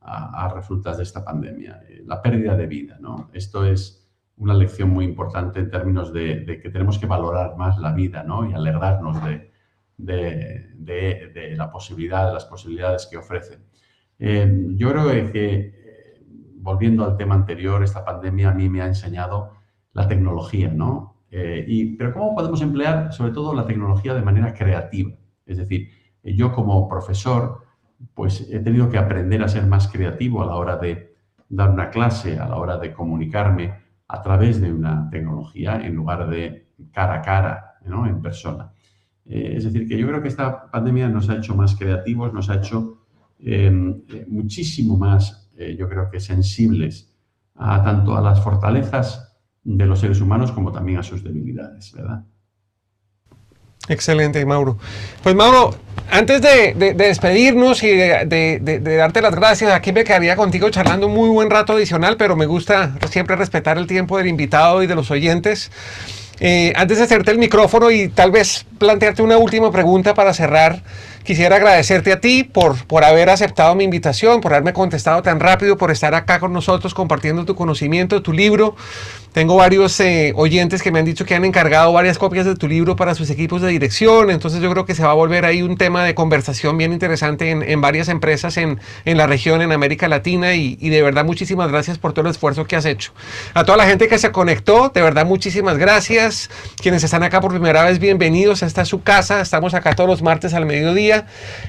a, 0.00 0.50
resultas 0.54 0.96
de 0.96 1.02
esta 1.02 1.22
pandemia, 1.22 1.82
eh, 1.90 2.02
la 2.06 2.22
pérdida 2.22 2.56
de 2.56 2.66
vida, 2.66 2.96
¿no? 2.98 3.28
Esto 3.34 3.66
es 3.66 4.08
una 4.38 4.54
lección 4.54 4.88
muy 4.88 5.04
importante 5.04 5.60
en 5.60 5.70
términos 5.70 6.10
de, 6.10 6.40
de, 6.40 6.58
que 6.58 6.70
tenemos 6.70 6.98
que 6.98 7.04
valorar 7.04 7.54
más 7.58 7.76
la 7.76 7.92
vida, 7.92 8.22
¿no? 8.22 8.48
Y 8.48 8.54
alegrarnos 8.54 9.22
de, 9.22 9.47
de, 9.98 11.54
la 11.56 11.70
posibilidad, 11.70 12.28
de 12.28 12.34
las 12.34 12.44
posibilidades 12.44 13.06
que 13.06 13.16
ofrece. 13.16 13.58
Eh, 14.18 14.66
yo 14.74 14.90
creo 14.90 15.32
que, 15.32 15.54
eh, 15.54 16.24
volviendo 16.56 17.04
al 17.04 17.16
tema 17.16 17.34
anterior, 17.34 17.82
esta 17.82 18.04
pandemia 18.04 18.50
a 18.50 18.54
mí 18.54 18.68
me 18.68 18.80
ha 18.80 18.86
enseñado 18.86 19.52
la 19.92 20.08
tecnología, 20.08 20.68
¿no? 20.68 21.22
Eh, 21.30 21.64
y, 21.66 21.96
pero 21.96 22.12
¿cómo 22.14 22.34
podemos 22.34 22.62
emplear 22.62 23.12
sobre 23.12 23.32
todo 23.32 23.54
la 23.54 23.66
tecnología 23.66 24.14
de 24.14 24.22
manera 24.22 24.54
creativa? 24.54 25.12
Es 25.44 25.58
decir, 25.58 25.88
yo 26.22 26.52
como 26.52 26.88
profesor, 26.88 27.62
pues 28.14 28.48
he 28.50 28.60
tenido 28.60 28.88
que 28.88 28.98
aprender 28.98 29.42
a 29.42 29.48
ser 29.48 29.66
más 29.66 29.88
creativo 29.88 30.42
a 30.42 30.46
la 30.46 30.56
hora 30.56 30.76
de 30.76 31.16
dar 31.48 31.70
una 31.70 31.90
clase, 31.90 32.38
a 32.38 32.48
la 32.48 32.56
hora 32.56 32.78
de 32.78 32.92
comunicarme 32.92 33.74
a 34.08 34.22
través 34.22 34.60
de 34.60 34.72
una 34.72 35.08
tecnología 35.10 35.76
en 35.76 35.94
lugar 35.94 36.28
de 36.28 36.68
cara 36.92 37.14
a 37.16 37.22
cara, 37.22 37.78
¿no? 37.84 38.06
en 38.06 38.20
persona. 38.22 38.72
Eh, 39.28 39.54
es 39.56 39.64
decir, 39.64 39.86
que 39.86 39.98
yo 39.98 40.06
creo 40.06 40.22
que 40.22 40.28
esta 40.28 40.70
pandemia 40.70 41.08
nos 41.08 41.28
ha 41.28 41.36
hecho 41.36 41.54
más 41.54 41.76
creativos, 41.76 42.32
nos 42.32 42.48
ha 42.48 42.56
hecho 42.56 43.04
em, 43.38 44.02
eh, 44.08 44.24
muchísimo 44.28 44.96
más, 44.96 45.50
eh, 45.56 45.76
yo 45.78 45.88
creo 45.88 46.10
que 46.10 46.18
sensibles 46.18 47.14
a 47.54 47.82
tanto 47.84 48.16
a 48.16 48.22
las 48.22 48.42
fortalezas 48.42 49.36
de 49.62 49.84
los 49.84 50.00
seres 50.00 50.20
humanos 50.20 50.50
como 50.52 50.72
también 50.72 50.98
a 50.98 51.02
sus 51.02 51.22
debilidades, 51.22 51.92
¿verdad? 51.92 52.24
Excelente, 53.88 54.44
Mauro. 54.44 54.78
Pues 55.22 55.34
Mauro, 55.34 55.74
antes 56.10 56.40
de, 56.40 56.94
despedirnos 56.94 57.82
y 57.82 57.88
de, 57.88 58.80
darte 58.96 59.20
las 59.20 59.34
gracias, 59.34 59.72
aquí 59.72 59.92
me 59.92 60.04
quedaría 60.04 60.36
contigo 60.36 60.70
charlando 60.70 61.06
un 61.06 61.14
muy 61.14 61.28
buen 61.28 61.50
rato 61.50 61.74
adicional, 61.74 62.16
pero 62.16 62.36
me 62.36 62.46
gusta 62.46 62.94
siempre 63.10 63.36
respetar 63.36 63.78
el 63.78 63.86
tiempo 63.86 64.18
del 64.18 64.26
invitado 64.26 64.82
y 64.82 64.86
de 64.86 64.94
los 64.94 65.10
oyentes. 65.10 65.70
Eh, 66.40 66.72
antes 66.76 66.98
de 66.98 67.04
hacerte 67.04 67.30
el 67.30 67.38
micrófono 67.38 67.90
y 67.90 68.08
tal 68.08 68.30
vez 68.30 68.64
plantearte 68.78 69.22
una 69.22 69.38
última 69.38 69.72
pregunta 69.72 70.14
para 70.14 70.32
cerrar, 70.32 70.82
quisiera 71.28 71.56
agradecerte 71.56 72.10
a 72.10 72.20
ti 72.20 72.42
por, 72.42 72.86
por 72.86 73.04
haber 73.04 73.28
aceptado 73.28 73.74
mi 73.74 73.84
invitación, 73.84 74.40
por 74.40 74.54
haberme 74.54 74.72
contestado 74.72 75.20
tan 75.20 75.40
rápido, 75.40 75.76
por 75.76 75.90
estar 75.90 76.14
acá 76.14 76.40
con 76.40 76.54
nosotros 76.54 76.94
compartiendo 76.94 77.44
tu 77.44 77.54
conocimiento, 77.54 78.22
tu 78.22 78.32
libro. 78.32 78.76
Tengo 79.34 79.56
varios 79.56 80.00
eh, 80.00 80.32
oyentes 80.36 80.82
que 80.82 80.90
me 80.90 81.00
han 81.00 81.04
dicho 81.04 81.26
que 81.26 81.34
han 81.34 81.44
encargado 81.44 81.92
varias 81.92 82.16
copias 82.16 82.46
de 82.46 82.56
tu 82.56 82.66
libro 82.66 82.96
para 82.96 83.14
sus 83.14 83.28
equipos 83.28 83.60
de 83.60 83.68
dirección, 83.68 84.30
entonces 84.30 84.62
yo 84.62 84.70
creo 84.70 84.86
que 84.86 84.94
se 84.94 85.04
va 85.04 85.10
a 85.10 85.14
volver 85.14 85.44
ahí 85.44 85.60
un 85.60 85.76
tema 85.76 86.02
de 86.02 86.14
conversación 86.14 86.78
bien 86.78 86.94
interesante 86.94 87.50
en, 87.50 87.80
varias 87.82 88.08
empresas 88.08 88.56
en, 88.56 88.80
la 89.04 89.26
región, 89.26 89.60
en 89.60 89.70
América 89.70 90.08
Latina, 90.08 90.54
y, 90.54 90.76
de 90.76 91.02
verdad 91.02 91.26
muchísimas 91.26 91.70
gracias 91.70 91.98
por 91.98 92.14
todo 92.14 92.24
el 92.24 92.30
esfuerzo 92.30 92.64
que 92.64 92.74
has 92.74 92.86
hecho. 92.86 93.12
A 93.52 93.64
toda 93.64 93.76
la 93.76 93.84
gente 93.84 94.08
que 94.08 94.18
se 94.18 94.32
conectó, 94.32 94.88
de 94.94 95.02
verdad 95.02 95.26
muchísimas 95.26 95.76
gracias. 95.76 96.48
Quienes 96.80 97.04
están 97.04 97.22
acá 97.22 97.42
por 97.42 97.50
primera 97.50 97.84
vez, 97.84 97.98
bienvenidos. 97.98 98.62
Esta 98.62 98.80
es 98.82 98.88
su 98.88 99.02
casa, 99.02 99.42
estamos 99.42 99.74
acá 99.74 99.94
todos 99.94 100.08
los 100.08 100.22
martes 100.22 100.54
al 100.54 100.64
mediodía 100.64 101.17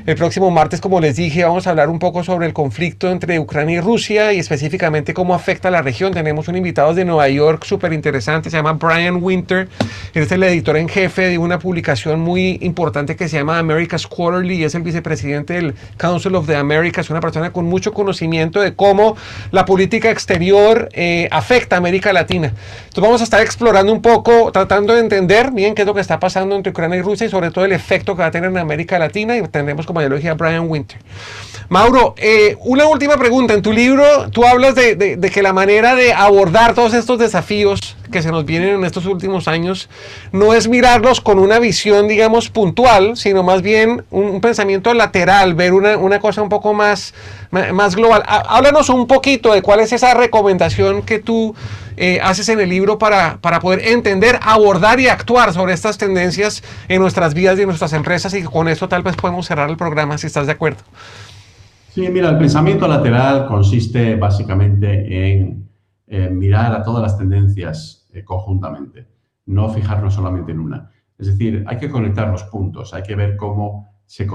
El 0.05 0.15
próximo 0.15 0.51
martes, 0.51 0.81
como 0.81 0.99
les 0.99 1.15
dije, 1.15 1.43
vamos 1.43 1.67
a 1.67 1.71
hablar 1.71 1.89
un 1.89 1.99
poco 1.99 2.23
sobre 2.23 2.47
el 2.47 2.53
conflicto 2.53 3.09
entre 3.09 3.39
Ucrania 3.39 3.77
y 3.77 3.81
Rusia 3.81 4.33
y 4.33 4.39
específicamente 4.39 5.13
cómo 5.13 5.33
afecta 5.33 5.67
a 5.67 5.71
la 5.71 5.81
región. 5.81 6.13
Tenemos 6.13 6.47
un 6.47 6.55
invitado 6.55 6.93
de 6.93 7.05
Nueva 7.05 7.29
York 7.29 7.63
súper 7.65 7.93
interesante, 7.93 8.49
se 8.49 8.57
llama 8.57 8.73
Brian 8.73 9.21
Winter. 9.21 9.67
Él 10.13 10.23
es 10.23 10.31
el 10.31 10.43
editor 10.43 10.77
en 10.77 10.89
jefe 10.89 11.27
de 11.29 11.37
una 11.37 11.59
publicación 11.59 12.19
muy 12.19 12.57
importante 12.61 13.15
que 13.15 13.27
se 13.27 13.37
llama 13.37 13.59
America's 13.59 14.07
Quarterly 14.07 14.55
y 14.55 14.63
es 14.63 14.75
el 14.75 14.81
vicepresidente 14.81 15.53
del 15.53 15.75
Council 15.97 16.35
of 16.35 16.47
the 16.47 16.55
Americas, 16.55 17.09
una 17.09 17.21
persona 17.21 17.51
con 17.51 17.65
mucho 17.65 17.93
conocimiento 17.93 18.61
de 18.61 18.75
cómo 18.75 19.15
la 19.51 19.65
política 19.65 20.09
exterior 20.09 20.89
eh, 20.93 21.27
afecta 21.31 21.75
a 21.75 21.79
América 21.79 22.13
Latina. 22.13 22.53
Entonces 22.79 23.01
vamos 23.01 23.21
a 23.21 23.23
estar 23.23 23.41
explorando 23.41 23.91
un 23.91 24.01
poco, 24.01 24.51
tratando 24.51 24.93
de 24.93 24.99
entender 24.99 25.51
bien 25.51 25.75
qué 25.75 25.83
es 25.83 25.87
lo 25.87 25.93
que 25.93 26.01
está 26.01 26.19
pasando 26.19 26.55
entre 26.55 26.71
Ucrania 26.71 26.97
y 26.97 27.01
Rusia 27.01 27.27
y 27.27 27.29
sobre 27.29 27.51
todo 27.51 27.65
el 27.65 27.71
efecto 27.71 28.15
que 28.15 28.21
va 28.21 28.27
a 28.27 28.31
tener 28.31 28.49
en 28.49 28.57
América 28.57 28.99
Latina 28.99 29.35
tendremos 29.47 29.85
como 29.85 30.01
ideología 30.01 30.31
a 30.31 30.33
Brian 30.35 30.69
Winter. 30.69 30.99
Mauro, 31.69 32.15
eh, 32.17 32.57
una 32.61 32.87
última 32.87 33.17
pregunta. 33.17 33.53
En 33.53 33.61
tu 33.61 33.71
libro 33.71 34.03
tú 34.31 34.43
hablas 34.43 34.73
de, 34.73 34.95
de, 34.95 35.29
que 35.29 35.43
la 35.43 35.53
manera 35.53 35.93
de 35.93 36.13
abordar 36.13 36.73
todos 36.73 36.93
estos 36.95 37.19
desafíos 37.19 37.95
que 38.11 38.23
se 38.23 38.31
nos 38.31 38.43
vienen 38.43 38.75
en 38.75 38.85
estos 38.85 39.05
últimos 39.05 39.47
años 39.47 39.87
no 40.31 40.55
es 40.55 40.67
mirarlos 40.67 41.21
con 41.21 41.37
una 41.37 41.59
visión, 41.59 42.07
digamos, 42.07 42.49
puntual, 42.49 43.15
sino 43.15 43.43
más 43.43 43.61
bien 43.61 44.03
un, 44.09 44.41
pensamiento 44.41 44.93
lateral, 44.95 45.53
ver 45.53 45.73
una, 45.73 45.95
una, 45.97 46.19
cosa 46.19 46.41
un 46.41 46.49
poco 46.49 46.73
más, 46.73 47.13
más 47.51 47.95
global. 47.95 48.23
Háblanos 48.25 48.89
un 48.89 49.05
poquito 49.05 49.53
de 49.53 49.61
cuál 49.61 49.79
es 49.81 49.93
esa 49.93 50.15
recomendación 50.15 51.03
que 51.03 51.19
tú 51.19 51.53
eh, 51.99 52.19
haces 52.21 52.49
en 52.49 52.59
el 52.59 52.69
libro 52.69 52.97
para, 52.97 53.37
para 53.41 53.59
poder 53.59 53.87
entender, 53.87 54.39
abordar 54.41 54.99
y 54.99 55.07
actuar 55.07 55.53
sobre 55.53 55.73
estas 55.73 55.97
tendencias 55.97 56.63
en 56.87 57.01
nuestras 57.01 57.33
vidas 57.33 57.59
y 57.59 57.61
en 57.61 57.67
nuestras 57.67 57.93
empresas 57.93 58.33
y 58.33 58.43
con 58.43 58.67
eso 58.67 58.87
tal 58.87 59.03
vez 59.03 59.15
podemos 59.15 59.45
cerrar 59.45 59.69
el 59.69 59.77
programa 59.77 60.17
si 60.17 60.27
estás 60.27 60.47
de 60.47 60.53
acuerdo. 60.53 60.79
Sí, 61.89 62.07
mira, 62.09 62.29
el 62.29 62.37
pensamiento 62.37 62.87
lateral 62.87 63.45
consiste 63.47 64.15
básicamente 64.15 65.37
en 65.45 66.39
mirar 66.39 66.73
a 66.73 66.83
todas 66.83 67.03
las 67.03 67.17
tendencias 67.17 67.99
eh, 68.11 68.23
conjuntamente, 68.23 69.07
no 69.45 69.69
fijarnos 69.69 70.15
solamente 70.15 70.51
en 70.51 70.59
una. 70.59 70.89
Es 71.17 71.27
decir, 71.27 71.63
hay 71.67 71.77
que 71.77 71.89
conectar 71.89 72.27
los 72.29 72.43
puntos, 72.45 72.93
hay 72.93 73.03
que 73.03 73.15
ver 73.15 73.37
cómo 73.37 73.93
se, 74.05 74.25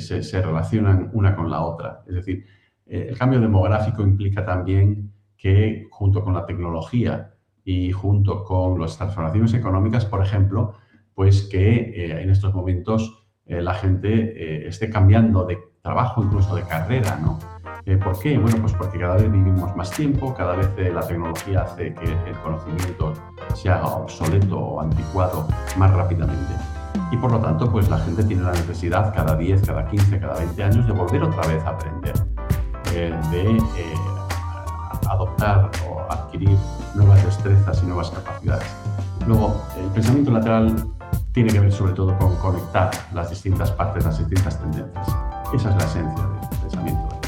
se, 0.00 0.42
relacionan 0.42 1.10
una 1.12 1.36
con 1.36 1.50
la 1.50 1.62
otra. 1.62 2.02
Es 2.06 2.14
decir, 2.14 2.46
eh, 2.86 3.08
el 3.10 3.18
cambio 3.18 3.40
demográfico 3.40 4.02
implica 4.02 4.44
también 4.44 5.12
que 5.44 5.86
junto 5.90 6.24
con 6.24 6.32
la 6.32 6.46
tecnología 6.46 7.34
y 7.64 7.92
junto 7.92 8.44
con 8.44 8.80
las 8.80 8.96
transformaciones 8.96 9.52
económicas, 9.52 10.06
por 10.06 10.24
ejemplo, 10.24 10.74
pues 11.14 11.42
que 11.42 11.76
eh, 11.76 12.22
en 12.22 12.30
estos 12.30 12.54
momentos 12.54 13.20
la 13.46 13.74
gente 13.74 14.66
esté 14.66 14.88
cambiando 14.88 15.44
de 15.44 15.58
trabajo, 15.82 16.24
incluso 16.24 16.56
de 16.56 16.62
carrera, 16.62 17.18
¿no? 17.22 17.38
Eh, 17.86 17.98
¿Por 17.98 18.18
qué? 18.18 18.38
Bueno, 18.38 18.56
pues 18.62 18.72
porque 18.72 18.98
cada 18.98 19.16
vez 19.16 19.30
vivimos 19.30 19.76
más 19.76 19.90
tiempo, 19.90 20.32
cada 20.34 20.56
vez 20.56 20.70
eh, 20.78 20.90
la 20.90 21.06
tecnología 21.06 21.62
hace 21.62 21.92
que 21.92 22.04
el 22.06 22.36
conocimiento 22.42 23.12
se 23.54 23.68
haga 23.68 23.88
obsoleto 23.88 24.58
o 24.58 24.80
anticuado 24.80 25.46
más 25.76 25.92
rápidamente. 25.92 26.54
Y 27.12 27.18
por 27.18 27.30
lo 27.30 27.40
tanto, 27.40 27.70
pues 27.70 27.90
la 27.90 27.98
gente 27.98 28.24
tiene 28.24 28.42
la 28.42 28.52
necesidad 28.52 29.14
cada 29.14 29.36
10, 29.36 29.66
cada 29.66 29.86
15, 29.86 30.18
cada 30.18 30.38
20 30.38 30.62
años 30.62 30.86
de 30.86 30.92
volver 30.94 31.22
otra 31.22 31.46
vez 31.46 31.62
a 31.64 31.70
aprender, 31.70 32.14
eh, 32.94 33.14
de 33.30 33.58
o 35.86 36.12
adquirir 36.12 36.56
nuevas 36.94 37.24
destrezas 37.24 37.82
y 37.82 37.86
nuevas 37.86 38.10
capacidades. 38.10 38.66
Luego, 39.26 39.62
el 39.78 39.86
pensamiento 39.90 40.30
lateral 40.30 40.86
tiene 41.32 41.52
que 41.52 41.60
ver 41.60 41.72
sobre 41.72 41.92
todo 41.92 42.16
con 42.18 42.36
conectar 42.36 42.90
las 43.12 43.30
distintas 43.30 43.70
partes, 43.72 44.04
las 44.04 44.18
distintas 44.18 44.58
tendencias. 44.60 45.08
Esa 45.52 45.70
es 45.70 45.76
la 45.76 45.84
esencia 45.84 46.24
del 46.24 46.60
pensamiento. 46.60 47.20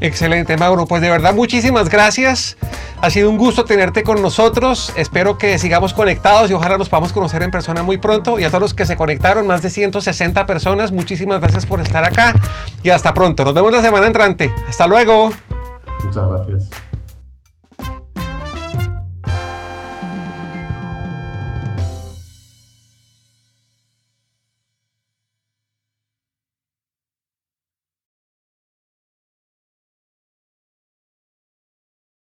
Excelente, 0.00 0.56
Mauro. 0.56 0.86
Pues 0.86 1.02
de 1.02 1.10
verdad, 1.10 1.34
muchísimas 1.34 1.90
gracias. 1.90 2.56
Ha 3.02 3.10
sido 3.10 3.30
un 3.30 3.38
gusto 3.38 3.64
tenerte 3.64 4.02
con 4.02 4.20
nosotros. 4.20 4.92
Espero 4.96 5.38
que 5.38 5.58
sigamos 5.58 5.94
conectados 5.94 6.50
y 6.50 6.54
ojalá 6.54 6.78
nos 6.78 6.88
podamos 6.88 7.12
conocer 7.12 7.42
en 7.42 7.50
persona 7.50 7.82
muy 7.82 7.98
pronto. 7.98 8.38
Y 8.38 8.44
a 8.44 8.48
todos 8.48 8.62
los 8.62 8.74
que 8.74 8.86
se 8.86 8.96
conectaron, 8.96 9.46
más 9.46 9.62
de 9.62 9.70
160 9.70 10.46
personas, 10.46 10.92
muchísimas 10.92 11.40
gracias 11.40 11.66
por 11.66 11.80
estar 11.80 12.04
acá 12.04 12.34
y 12.82 12.90
hasta 12.90 13.12
pronto. 13.14 13.44
Nos 13.44 13.54
vemos 13.54 13.72
la 13.72 13.82
semana 13.82 14.06
entrante. 14.06 14.52
Hasta 14.68 14.86
luego. 14.86 15.30
Muchas 16.04 16.28
gracias. 16.28 16.89